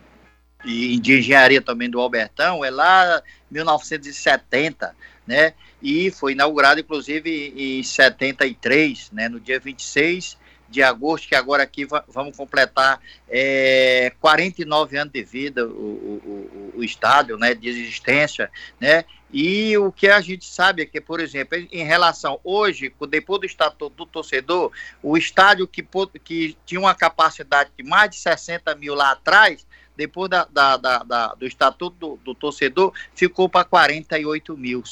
[0.64, 3.22] de engenharia também do Albertão é lá
[3.52, 5.54] 1970, né?
[5.82, 9.30] E foi inaugurado, inclusive, em 73, né?
[9.30, 10.38] No dia 26
[10.70, 16.84] de agosto, que agora aqui vamos completar é, 49 anos de vida, o, o, o,
[16.84, 17.54] estádio, né?
[17.54, 19.06] De existência, né?
[19.32, 23.46] E o que a gente sabe é que, por exemplo, em relação hoje, depois do
[23.46, 24.72] estatuto do torcedor,
[25.02, 25.86] o estádio que,
[26.24, 29.66] que tinha uma capacidade de mais de 60 mil lá atrás,
[29.96, 34.84] depois da, da, da, do estatuto do, do, torcedor, ficou para 48 mil,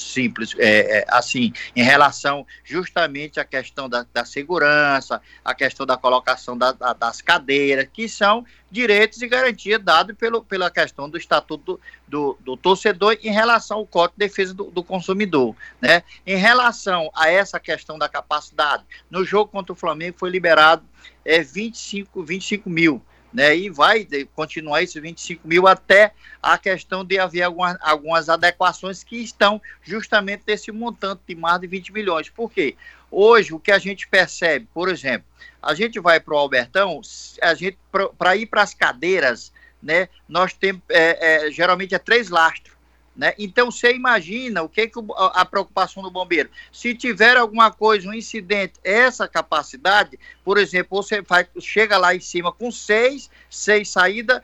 [0.00, 6.56] simples, é, é, assim, em relação justamente à questão da, segurança, a questão da colocação
[6.56, 11.80] da, da, das cadeiras, que são direitos e garantias dados pelo, pela questão do Estatuto
[12.06, 15.54] do, do, do Torcedor em relação ao Código de Defesa do, do, Consumidor.
[15.80, 16.02] Né?
[16.26, 20.84] Em relação a essa questão da capacidade, no jogo contra o Flamengo foi liberado
[21.24, 23.02] é, 25, 25 mil
[23.32, 26.12] né, e vai continuar esses 25 mil até
[26.42, 31.66] a questão de haver algumas, algumas adequações que estão justamente nesse montante de mais de
[31.66, 32.28] 20 milhões.
[32.28, 32.76] Por quê?
[33.10, 35.26] Hoje, o que a gente percebe, por exemplo,
[35.62, 37.00] a gente vai para o Albertão,
[37.42, 37.78] a gente
[38.18, 39.52] para ir para as cadeiras,
[39.82, 42.79] né, nós temos, é, é, geralmente é três lastros.
[43.20, 43.34] Né?
[43.38, 46.48] Então você imagina o que, que a preocupação do bombeiro.
[46.72, 52.20] Se tiver alguma coisa, um incidente, essa capacidade, por exemplo, você vai, chega lá em
[52.20, 54.40] cima com seis, seis saídas,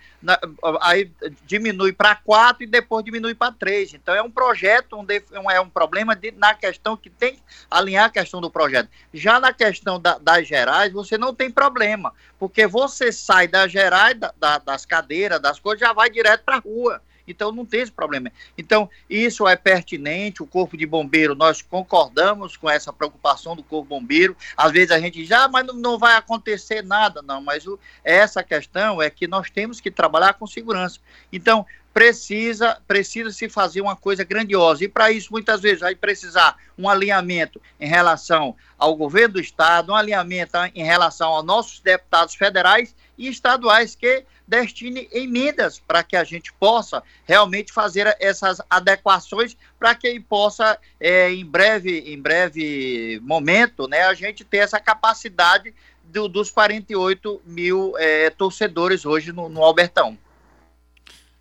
[0.82, 1.10] aí
[1.46, 3.94] diminui para quatro e depois diminui para três.
[3.94, 7.38] Então é um projeto, um, é um problema de, na questão que tem
[7.70, 8.90] alinhar a questão do projeto.
[9.14, 14.18] Já na questão da, das gerais, você não tem problema, porque você sai das gerais,
[14.18, 17.00] da, da, das cadeiras, das coisas, já vai direto para a rua.
[17.26, 18.30] Então não tem esse problema.
[18.56, 23.88] Então, isso é pertinente, o Corpo de Bombeiro, nós concordamos com essa preocupação do Corpo
[23.88, 24.36] Bombeiro.
[24.56, 27.40] Às vezes a gente já, ah, mas não, não vai acontecer nada, não.
[27.40, 31.00] Mas o, essa questão é que nós temos que trabalhar com segurança.
[31.32, 31.66] Então,
[31.96, 36.90] precisa precisa se fazer uma coisa grandiosa e para isso muitas vezes vai precisar um
[36.90, 42.94] alinhamento em relação ao governo do estado, um alinhamento em relação aos nossos deputados federais
[43.16, 49.94] e estaduais que destine emendas para que a gente possa realmente fazer essas adequações para
[49.94, 55.74] que possa é, em breve em breve momento né a gente ter essa capacidade
[56.04, 60.16] do, dos 48 mil é, torcedores hoje no, no Albertão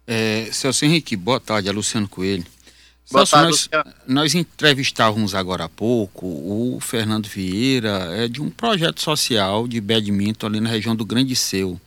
[0.08, 2.45] é, Celso Henrique, boa tarde, é Luciano Coelho.
[3.12, 3.93] Boa Celso, tarde, nós, Luciano.
[4.08, 10.47] nós entrevistávamos agora há pouco o Fernando Vieira, é de um projeto social de badminton
[10.47, 11.80] ali na região do Grande Seu.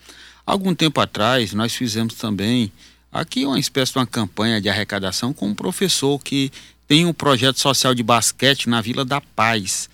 [0.49, 2.73] Algum tempo atrás, nós fizemos também
[3.13, 6.51] aqui uma espécie de uma campanha de arrecadação com um professor que
[6.87, 9.91] tem um projeto social de basquete na Vila da Paz.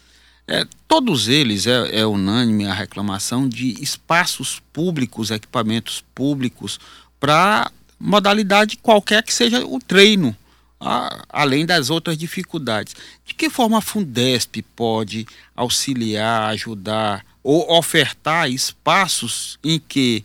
[0.46, 6.78] É, todos eles é, é unânime a reclamação de espaços públicos, equipamentos públicos
[7.18, 10.36] para modalidade qualquer que seja o treino,
[10.80, 12.94] a, além das outras dificuldades.
[13.24, 20.24] De que forma a Fundesp pode auxiliar, ajudar ou ofertar espaços em que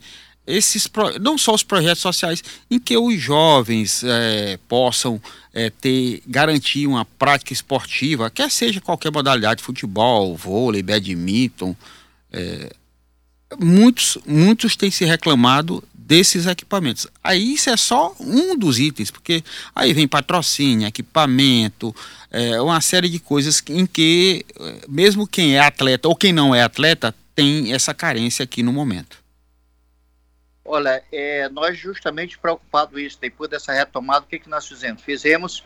[0.49, 0.89] esses
[1.21, 5.21] não só os projetos sociais em que os jovens é, possam
[5.53, 11.75] é, ter garantir uma prática esportiva, quer seja qualquer modalidade, futebol, vôlei, badminton,
[12.31, 12.73] é,
[13.59, 17.05] muitos muitos têm se reclamado desses equipamentos.
[17.23, 19.43] Aí isso é só um dos itens, porque
[19.75, 21.95] aí vem patrocínio, equipamento,
[22.31, 26.55] é, uma série de coisas em que, é, mesmo quem é atleta ou quem não
[26.55, 29.19] é atleta, tem essa carência aqui no momento.
[30.65, 35.03] Olha, é, nós justamente preocupados isso, depois dessa retomada, o que, que nós fizemos?
[35.03, 35.63] Fizemos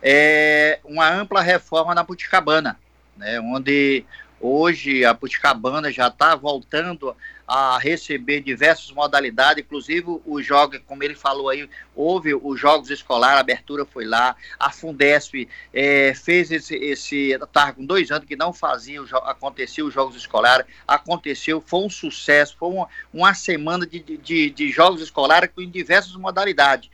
[0.00, 2.78] é, uma ampla reforma na Puticabana,
[3.16, 4.04] né, onde
[4.40, 7.14] Hoje a Puticabana já está voltando
[7.46, 13.36] a receber diversas modalidades, inclusive os jogos, como ele falou aí, houve os jogos escolares,
[13.36, 18.36] a abertura foi lá, a Fundesp é, fez esse, esse tá com dois anos que
[18.36, 24.00] não fazia, aconteceu os jogos escolares, aconteceu, foi um sucesso, foi uma, uma semana de,
[24.00, 26.88] de, de jogos escolares com diversas modalidades.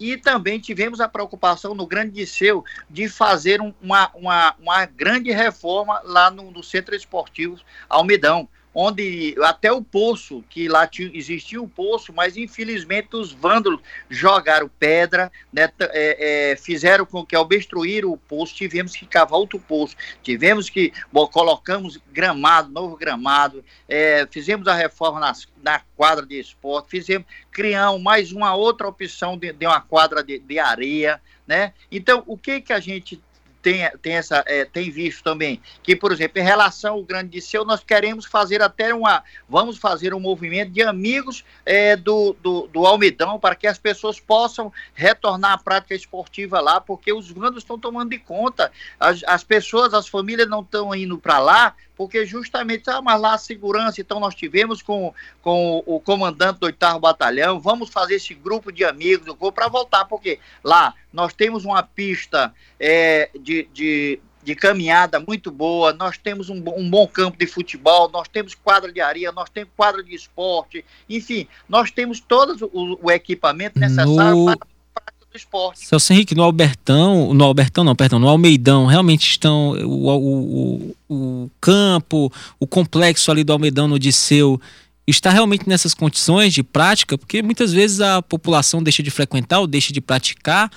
[0.00, 6.00] E também tivemos a preocupação no Grande Disseu de fazer uma, uma, uma grande reforma
[6.02, 11.68] lá no, no Centro Esportivo Almedão onde até o poço, que lá tinha, existia um
[11.68, 18.16] poço, mas infelizmente os vândalos jogaram pedra, né, é, é, fizeram com que destruir o
[18.16, 24.68] poço, tivemos que cavar outro poço, tivemos que, bom, colocamos gramado, novo gramado, é, fizemos
[24.68, 29.66] a reforma nas, na quadra de esporte, fizemos, criamos mais uma outra opção de, de
[29.66, 31.72] uma quadra de, de areia, né?
[31.90, 33.20] Então, o que que a gente
[33.62, 37.40] tem, tem, essa, é, tem visto também que, por exemplo, em relação ao Grande de
[37.40, 39.22] Seu, nós queremos fazer até uma.
[39.48, 44.18] Vamos fazer um movimento de amigos é, do, do, do Almedão para que as pessoas
[44.18, 48.72] possam retornar à prática esportiva lá, porque os vândalos estão tomando de conta.
[48.98, 53.34] As, as pessoas, as famílias não estão indo para lá porque justamente, ah, mas lá
[53.34, 58.32] a segurança, então nós tivemos com, com o comandante do 8 Batalhão, vamos fazer esse
[58.32, 64.18] grupo de amigos do para voltar, porque lá nós temos uma pista é, de, de,
[64.42, 68.90] de caminhada muito boa, nós temos um, um, bom campo de futebol, nós temos quadra
[68.90, 74.36] de areia, nós temos quadra de esporte, enfim, nós temos todo o, o equipamento necessário
[74.36, 74.46] no...
[74.46, 74.66] para
[75.30, 75.86] do esporte.
[75.86, 81.14] Celso Henrique, no Albertão, no Albertão não, perdão, no Almeidão, realmente estão o, o, o,
[81.44, 84.60] o campo, o complexo ali do Almeidão no Disseu
[85.06, 89.66] está realmente nessas condições de prática, porque muitas vezes a população deixa de frequentar ou
[89.66, 90.70] deixa de praticar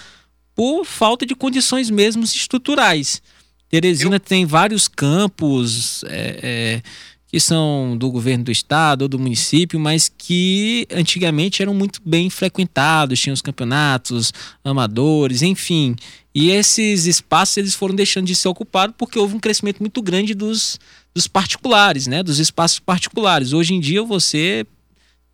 [0.56, 3.22] por falta de condições mesmo estruturais.
[3.70, 4.20] Teresina Eu...
[4.20, 6.82] tem vários campos é, é,
[7.34, 12.30] que são do governo do estado ou do município, mas que antigamente eram muito bem
[12.30, 14.32] frequentados, tinham os campeonatos
[14.64, 15.96] amadores, enfim.
[16.36, 20.36] E esses espaços eles foram deixando de ser ocupados porque houve um crescimento muito grande
[20.36, 20.80] dos,
[21.12, 22.22] dos particulares, né?
[22.22, 23.52] Dos espaços particulares.
[23.52, 24.64] Hoje em dia você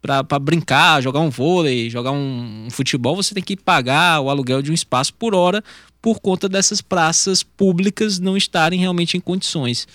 [0.02, 4.62] para brincar, jogar um vôlei, jogar um, um, futebol, você tem que pagar o aluguel
[4.62, 5.62] de um espaço por hora
[6.02, 9.86] por conta dessas praças públicas não estarem realmente em condições.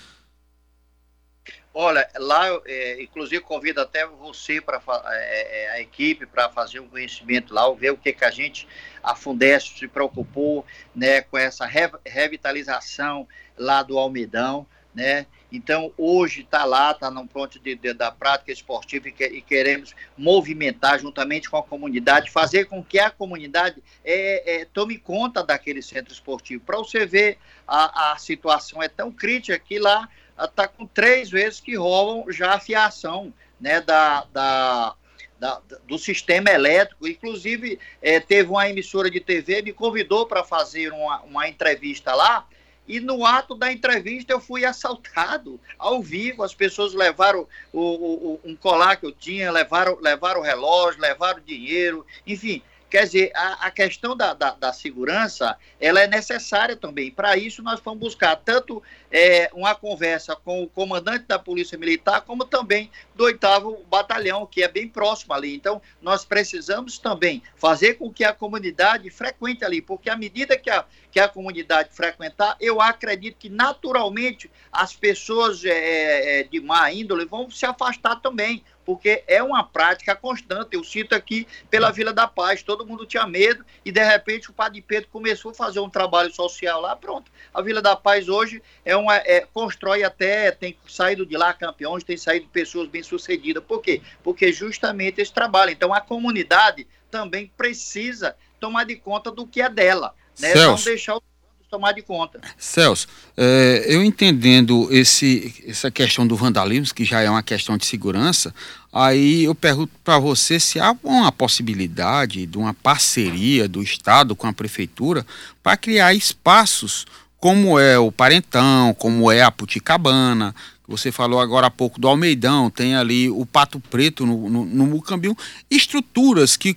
[1.77, 6.87] Olha, lá, é, inclusive, convido até você para é, é, a equipe para fazer um
[6.87, 8.65] conhecimento lá, ver o que, que a gente,
[9.03, 10.65] a Fundesp, se preocupou
[10.95, 14.65] né, com essa re, revitalização lá do Almedão.
[14.93, 15.25] Né?
[15.51, 19.41] Então, hoje está lá, está no ponto de, de, da prática esportiva e, que, e,
[19.41, 25.43] queremos movimentar juntamente com a comunidade, fazer com que a comunidade é, é, tome conta
[25.43, 26.63] daquele centro esportivo.
[26.63, 30.07] Para você ver, a, a situação é tão crítica que lá
[30.39, 34.95] está com três vezes que rolam já a fiação né, da, da,
[35.39, 37.07] da do sistema elétrico.
[37.07, 42.47] Inclusive, é, teve uma emissora de TV, me convidou para fazer uma, uma entrevista lá,
[42.87, 46.43] e no ato da entrevista eu fui assaltado ao vivo.
[46.43, 51.39] As pessoas levaram o, o, um colar que eu tinha, levaram, levaram o relógio, levaram
[51.39, 52.61] o dinheiro, enfim.
[52.87, 57.11] Quer dizer, a, a questão da, da, da, segurança, ela é necessária também.
[57.11, 58.81] Para isso, nós vamos buscar tanto
[59.17, 64.61] é, uma conversa com o comandante da Polícia Militar, como também do oitavo batalhão, que
[64.61, 65.55] é bem próximo ali.
[65.55, 70.69] Então, nós precisamos também fazer com que a comunidade frequente ali, porque à medida que
[70.69, 76.91] a, que a comunidade frequentar, eu acredito que naturalmente as pessoas é, é de má
[76.91, 80.75] índole vão se afastar também, porque é uma prática constante.
[80.75, 84.53] Eu cito aqui pela Vila da Paz, todo mundo tinha medo e de repente o
[84.53, 87.31] Padre Pedro começou a fazer um trabalho social lá, pronto.
[87.53, 92.03] A Vila da Paz hoje é uma é, constrói até tem saído de lá campeões,
[92.03, 93.63] tem saído pessoas bem-sucedidas.
[93.63, 94.01] Por quê?
[94.23, 95.71] Porque justamente esse trabalho.
[95.71, 100.51] Então a comunidade também precisa tomar de conta do que é dela, né?
[100.51, 100.85] Celso.
[100.85, 101.23] Não deixar o
[101.69, 102.39] tomar de conta.
[102.57, 107.85] Celso, é, eu entendendo esse, essa questão do vandalismo, que já é uma questão de
[107.85, 108.53] segurança,
[108.93, 114.47] aí eu pergunto para você se há uma possibilidade de uma parceria do Estado com
[114.47, 115.25] a Prefeitura
[115.61, 117.05] para criar espaços
[117.45, 120.55] como é o Parentão, como é a Puticabana,
[120.87, 125.37] você falou agora há pouco do Almeidão, tem ali o Pato Preto no, no, no
[125.69, 126.75] estruturas que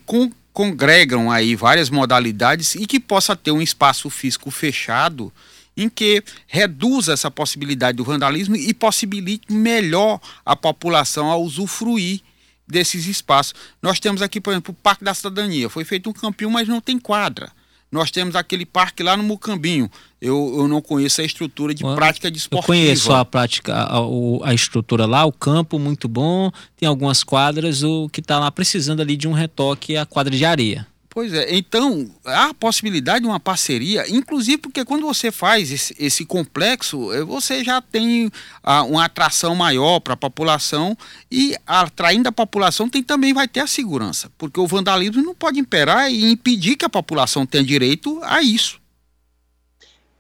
[0.53, 5.33] congregam aí várias modalidades e que possa ter um espaço físico fechado
[5.75, 12.21] em que reduza essa possibilidade do vandalismo e possibilite melhor a população a usufruir
[12.67, 13.55] desses espaços.
[13.81, 15.71] Nós temos aqui, por exemplo, o Parque da Cidadania.
[15.71, 17.51] Foi feito um campinho, mas não tem quadra.
[17.91, 19.91] Nós temos aquele parque lá no Mucambinho.
[20.21, 22.73] Eu, eu não conheço a estrutura de prática de esportiva.
[22.73, 27.23] Eu conheço a prática, a, a, a, estrutura lá, o campo muito bom, tem algumas
[27.23, 30.87] quadras, o que está lá precisando ali de um retoque é a quadra de areia.
[31.11, 35.95] Pois é, então há a possibilidade de uma parceria, inclusive porque quando você faz esse,
[35.99, 38.31] esse complexo, eh, você já tem
[38.63, 40.97] ah, uma atração maior para a população
[41.29, 45.59] e atraindo a população tem também vai ter a segurança, porque o vandalismo não pode
[45.59, 48.79] imperar e impedir que a população tenha direito a isso.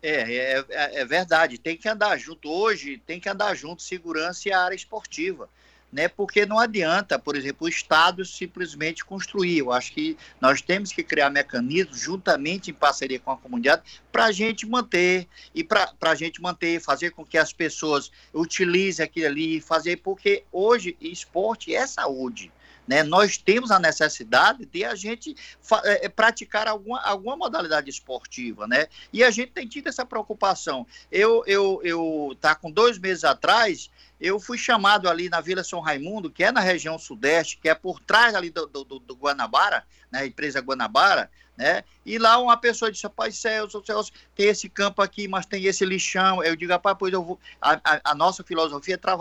[0.02, 4.48] É, é, é, é verdade, tem que andar junto hoje, tem que andar junto segurança
[4.48, 5.48] e a área esportiva
[5.92, 6.06] né?
[6.08, 9.58] Porque não adianta, por exemplo, o Estado simplesmente construir.
[9.58, 13.82] Eu acho que nós temos que criar mecanismos, juntamente em parceria com a comunidade,
[14.12, 19.04] para a gente manter e para a gente manter, fazer com que as pessoas utilizem
[19.04, 22.52] aquilo ali, fazer, porque hoje esporte é saúde.
[22.88, 23.02] Né?
[23.02, 25.36] Nós temos a necessidade de a gente
[25.84, 28.86] é, praticar alguma, alguma modalidade esportiva, né?
[29.12, 30.86] E a gente tem tido essa preocupação.
[31.12, 35.80] Eu, eu, eu tá com dois meses atrás, eu fui chamado ali na Vila São
[35.80, 39.84] Raimundo, que é na região sudeste, que é por trás ali do, do, do Guanabara,
[40.10, 41.82] né, a empresa Guanabara, né?
[42.06, 45.84] E lá uma pessoa disse, rapaz, Celso, Celso, tem esse campo aqui, mas tem esse
[45.84, 46.40] lixão.
[46.42, 47.40] Eu digo, rapaz, pois eu vou.
[47.60, 49.18] A, a, a nossa filosofia é tra,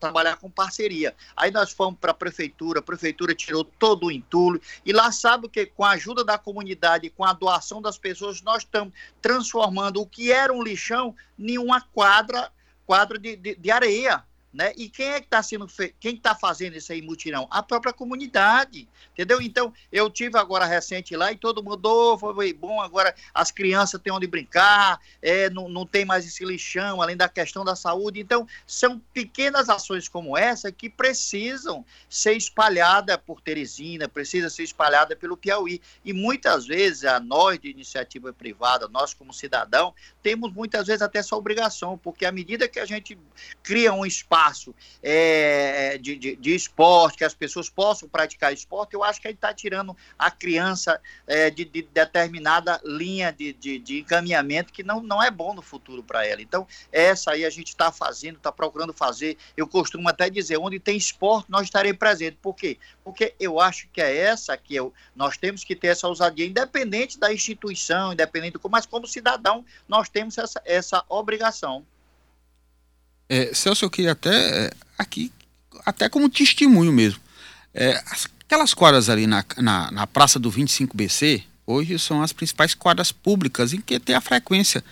[0.00, 1.14] trabalhar com parceria.
[1.36, 5.46] Aí nós fomos para a prefeitura, a prefeitura tirou todo o entulho, e lá sabe
[5.46, 10.06] que com a ajuda da comunidade, com a doação das pessoas, nós estamos transformando o
[10.06, 12.50] que era um lixão em uma quadra,
[12.86, 14.24] quadra de, de, de areia
[14.54, 14.72] Né?
[14.76, 15.92] E quem é que está sendo fe...
[15.98, 17.48] quem está fazendo isso aí mutirão?
[17.50, 19.42] A própria comunidade, entendeu?
[19.42, 24.12] Então eu tive agora recente lá e todo mundo foi bom agora as crianças têm
[24.12, 28.20] onde brincar, é, não, não tem mais esse lixão, além da questão da saúde.
[28.20, 35.16] Então são pequenas ações como essa que precisam ser espalhadas por Teresina, precisa ser espalhada
[35.16, 39.92] pelo Piauí e muitas vezes a nós de iniciativa privada, nós como cidadão
[40.24, 43.18] temos muitas vezes até essa obrigação, porque à medida que a gente
[43.62, 49.04] cria um espaço é, de, de, de, esporte, que as pessoas possam praticar esporte, eu
[49.04, 53.78] acho que a gente está tirando a criança é, de, de, determinada linha de, de,
[53.78, 56.40] de, encaminhamento que não, não é bom no futuro para ela.
[56.40, 59.36] Então, essa aí a gente está fazendo, está procurando fazer.
[59.54, 62.38] Eu costumo até dizer, onde tem esporte, nós estaremos presentes.
[62.40, 62.78] Por quê?
[63.04, 67.18] Porque eu acho que é essa que eu, nós temos que ter essa ousadia, independente
[67.18, 71.84] da instituição, independente do mas como cidadão, nós temos essa, essa obrigação.
[73.28, 75.30] É, Celso, eu queria até, é, aqui,
[75.84, 77.20] até como testemunho mesmo,
[77.74, 78.02] é,
[78.44, 83.72] aquelas quadras ali na, na, na Praça do 25BC, hoje são as principais quadras públicas
[83.72, 84.82] em que tem a frequência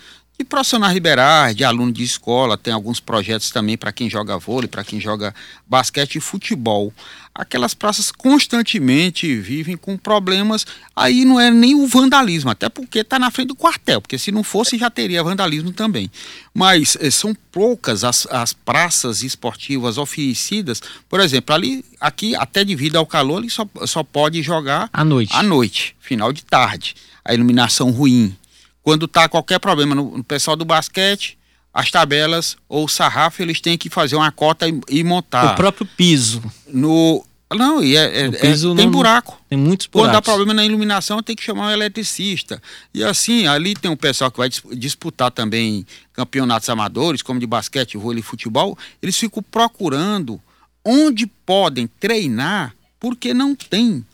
[0.43, 4.69] de profissionais liberais, de alunos de escola, tem alguns projetos também para quem joga vôlei,
[4.69, 5.35] para quem joga
[5.67, 6.93] basquete e futebol.
[7.35, 13.19] Aquelas praças constantemente vivem com problemas, aí não é nem o vandalismo, até porque está
[13.19, 16.11] na frente do quartel, porque se não fosse já teria vandalismo também.
[16.53, 22.97] Mas eh, são poucas as, as praças esportivas oferecidas, por exemplo, ali, aqui, até devido
[22.97, 25.35] ao calor, ele só, só pode jogar à noite.
[25.35, 26.95] à noite, final de tarde.
[27.25, 28.37] A iluminação ruim,
[28.83, 31.39] quando está qualquer problema no, no, pessoal do basquete,
[31.73, 35.53] as tabelas ou o sarrafo, eles têm que fazer uma cota e, e montar.
[35.53, 36.43] O próprio piso.
[36.67, 37.25] No,
[37.55, 39.41] não, e é, é, é tem buraco.
[39.49, 40.11] Tem muitos buracos.
[40.11, 42.61] Quando dá problema na iluminação, tem que chamar um eletricista.
[42.93, 47.97] E assim, ali tem um pessoal que vai disputar também campeonatos amadores, como de basquete,
[47.97, 48.77] vôlei e futebol.
[49.03, 50.41] Eles ficam procurando
[50.85, 54.05] onde podem treinar, porque não tem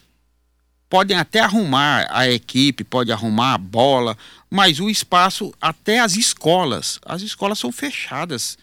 [0.89, 4.17] podem até arrumar a equipe, pode arrumar a bola,
[4.51, 8.57] mas o espaço, até as escolas, as escolas são fechadas.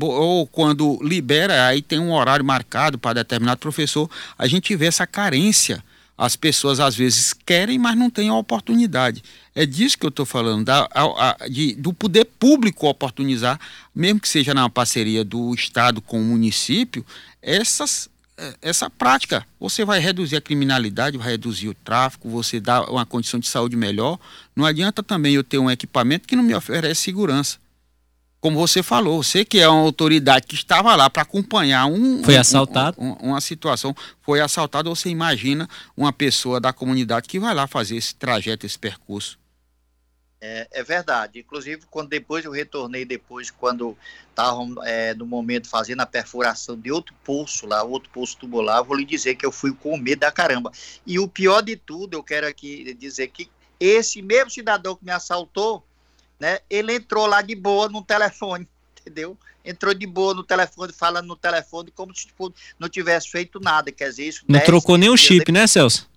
[0.00, 4.08] Ou quando libera, aí tem um horário marcado para determinado professor,
[4.38, 5.84] a gente vê essa carência.
[6.16, 9.24] As pessoas às vezes querem, mas não têm a oportunidade.
[9.54, 13.58] É disso que eu estou falando, da, a, a, de, do poder público oportunizar,
[13.94, 17.04] mesmo que seja na parceria do Estado com o município,
[17.40, 18.08] essas
[18.60, 19.46] essa prática.
[19.60, 23.76] Você vai reduzir a criminalidade, vai reduzir o tráfico, você dá uma condição de saúde
[23.76, 24.18] melhor.
[24.54, 27.58] Não adianta também eu ter um equipamento que não me oferece segurança.
[28.40, 32.24] Como você falou, você que é uma autoridade que estava lá para acompanhar um.
[32.24, 32.96] Foi assaltado.
[33.00, 34.90] Um, um, uma situação, foi assaltado.
[34.90, 39.38] Você imagina uma pessoa da comunidade que vai lá fazer esse trajeto, esse percurso.
[40.44, 41.38] É, é, verdade.
[41.38, 43.96] Inclusive, quando depois eu retornei, depois, quando
[44.28, 48.96] estavam é, no momento fazendo a perfuração de outro pulso lá, outro pulso tubular, vou
[48.96, 50.72] lhe dizer que eu fui com medo da caramba.
[51.06, 55.12] E o pior de tudo, eu quero aqui dizer que esse mesmo cidadão que me
[55.12, 55.86] assaltou,
[56.40, 58.66] né, ele entrou lá de boa no telefone,
[59.00, 59.38] entendeu?
[59.64, 63.92] Entrou de boa no telefone, falando no telefone como se tipo, não tivesse feito nada.
[63.92, 64.44] Quer dizer, isso.
[64.48, 66.10] Não trocou nem o chip, né, Celso?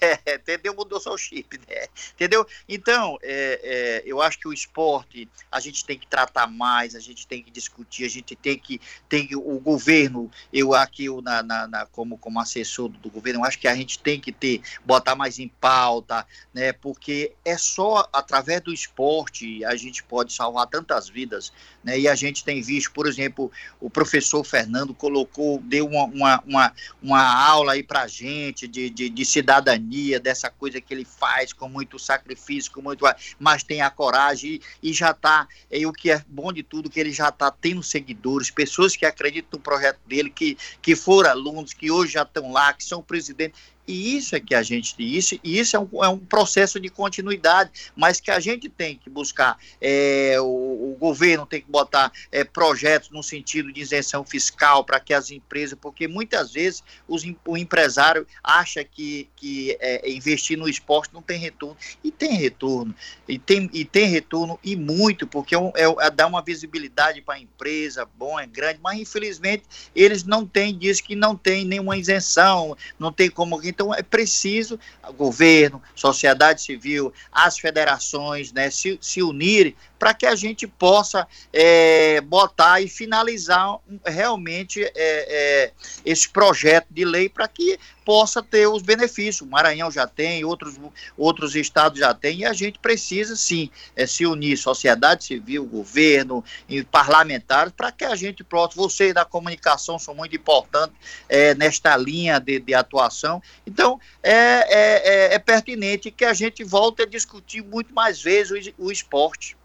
[0.00, 0.74] É, entendeu?
[0.74, 1.86] Mudou só o chip, né?
[2.14, 2.46] Entendeu?
[2.68, 7.00] Então, é, é, eu acho que o esporte a gente tem que tratar mais, a
[7.00, 8.80] gente tem que discutir, a gente tem que.
[9.08, 13.44] Tem o governo, eu aqui eu, na, na, na, como, como assessor do governo, eu
[13.44, 16.72] acho que a gente tem que ter, botar mais em pauta, né?
[16.72, 21.52] Porque é só através do esporte a gente pode salvar tantas vidas,
[21.84, 21.98] né?
[21.98, 26.72] E a gente tem visto, por exemplo, o professor Fernando colocou, deu uma, uma, uma,
[27.02, 31.52] uma aula aí pra gente de, de, de cidadania cidadania, dessa coisa que ele faz
[31.52, 33.04] com muito sacrifício, com muito,
[33.38, 35.46] mas tem a coragem e, e já está.
[35.70, 39.06] E o que é bom de tudo que ele já está tendo seguidores, pessoas que
[39.06, 43.02] acreditam no projeto dele, que, que foram alunos, que hoje já estão lá, que são
[43.02, 43.60] presidentes.
[43.86, 47.70] E isso é que a gente isso isso é um, é um processo de continuidade,
[47.94, 49.58] mas que a gente tem que buscar.
[49.80, 54.98] É, o, o, governo tem que botar é, projetos no sentido de isenção fiscal para
[54.98, 60.68] que as empresas, porque muitas vezes os, o empresário acha que, que é, investir no
[60.68, 61.76] esporte não tem retorno.
[62.02, 62.94] E tem retorno.
[63.28, 67.34] E tem, e tem retorno e muito, porque é, é, é dá uma visibilidade para
[67.34, 69.64] a empresa, bom, é grande, mas infelizmente
[69.94, 74.80] eles não têm, diz que não tem nenhuma isenção, não tem como Então é preciso
[75.06, 81.28] o governo, sociedade civil, as federações né, se, se unirem para que a gente possa
[81.52, 85.72] é, botar e finalizar realmente é, é,
[86.04, 89.40] esse projeto de lei para que possa ter os benefícios.
[89.40, 90.78] O Maranhão já tem, outros,
[91.18, 96.44] outros estados já têm, e a gente precisa sim é, se unir, sociedade civil, governo
[96.68, 100.94] e parlamentares, para que a gente possa, vocês da comunicação são muito importantes
[101.28, 103.42] é, nesta linha de, de atuação.
[103.66, 108.72] Então, é, é, é, é pertinente que a gente volte a discutir muito mais vezes
[108.78, 109.56] o, o esporte.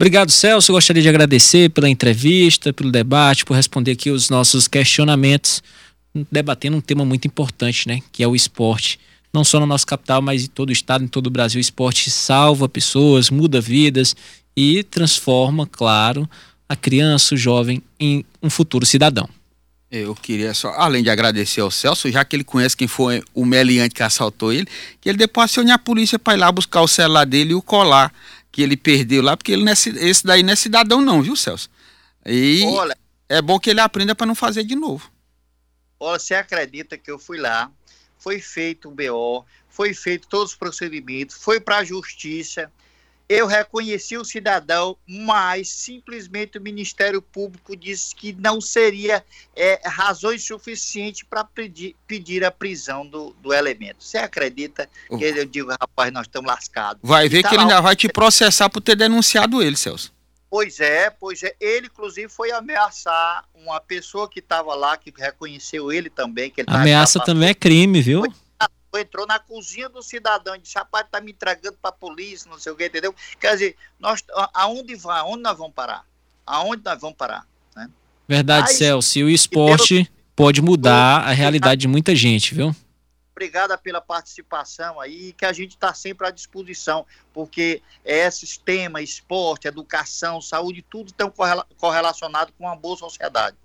[0.00, 0.72] Obrigado, Celso.
[0.72, 5.62] gostaria de agradecer pela entrevista, pelo debate, por responder aqui os nossos questionamentos,
[6.30, 8.00] debatendo um tema muito importante, né?
[8.12, 9.00] Que é o esporte.
[9.32, 11.58] Não só na nossa capital, mas em todo o estado, em todo o Brasil.
[11.58, 14.14] O esporte salva pessoas, muda vidas
[14.56, 16.28] e transforma, claro,
[16.68, 19.28] a criança, o jovem, em um futuro cidadão.
[19.90, 23.46] Eu queria só, além de agradecer ao Celso, já que ele conhece quem foi o
[23.46, 24.68] meliante que assaltou ele,
[25.00, 27.62] que ele depois acione a polícia para ir lá buscar o celular dele e o
[27.62, 28.12] colar
[28.52, 31.34] que ele perdeu lá, porque ele não é, esse daí não é cidadão não, viu,
[31.34, 31.70] Celso?
[32.26, 32.96] E olha,
[33.28, 35.10] é bom que ele aprenda para não fazer de novo.
[35.98, 37.70] Olha, você acredita que eu fui lá,
[38.18, 42.70] foi feito um BO, foi feito todos os procedimentos, foi para a justiça,
[43.28, 49.22] eu reconheci o cidadão, mas simplesmente o Ministério Público disse que não seria
[49.54, 54.02] é, razões suficientes para pedir, pedir a prisão do, do elemento.
[54.02, 57.00] Você acredita que eu digo, rapaz, nós estamos lascados.
[57.02, 60.16] Vai ver tá que ele ainda vai te processar por ter denunciado ele, Celso.
[60.50, 61.54] Pois é, pois é.
[61.60, 66.50] Ele, inclusive, foi ameaçar uma pessoa que estava lá, que reconheceu ele também.
[66.50, 68.20] Que ele Ameaça também é crime, viu?
[68.20, 68.32] Foi
[68.94, 72.58] entrou na cozinha do cidadão e disse, rapaz, tá me entregando para a polícia, não
[72.58, 73.14] sei o que, entendeu?
[73.38, 74.24] Quer dizer, nós,
[74.54, 76.04] aonde vai, aonde nós vamos parar?
[76.46, 77.46] Aonde nós vamos parar?
[77.76, 77.90] Né?
[78.26, 82.74] Verdade, Aí, Celso, e o esporte Deus, pode mudar a realidade de muita gente, viu?
[83.32, 89.68] Obrigada pela participação aí, que a gente está sempre à disposição, porque esses temas, esporte,
[89.68, 91.32] educação, saúde, tudo estão
[91.76, 93.56] correlacionado com uma boa sociedade.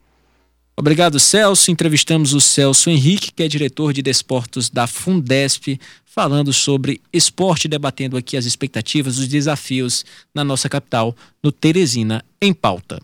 [0.76, 1.72] Obrigado, Celso.
[1.72, 8.18] Entrevistamos o Celso Henrique, que é diretor de desportos da Fundesp, falando sobre esporte, debatendo
[8.18, 10.04] aqui as expectativas, os desafios
[10.34, 13.00] na nossa capital, no Teresina em Pauta.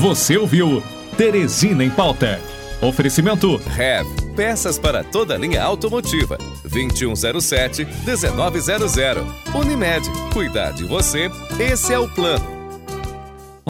[0.00, 0.82] Você ouviu
[1.16, 2.40] Teresina em Pauta.
[2.80, 6.38] Oferecimento REV, peças para toda linha automotiva.
[6.66, 9.26] 2107-1900.
[9.54, 12.59] Unimed, cuidar de você, esse é o plano.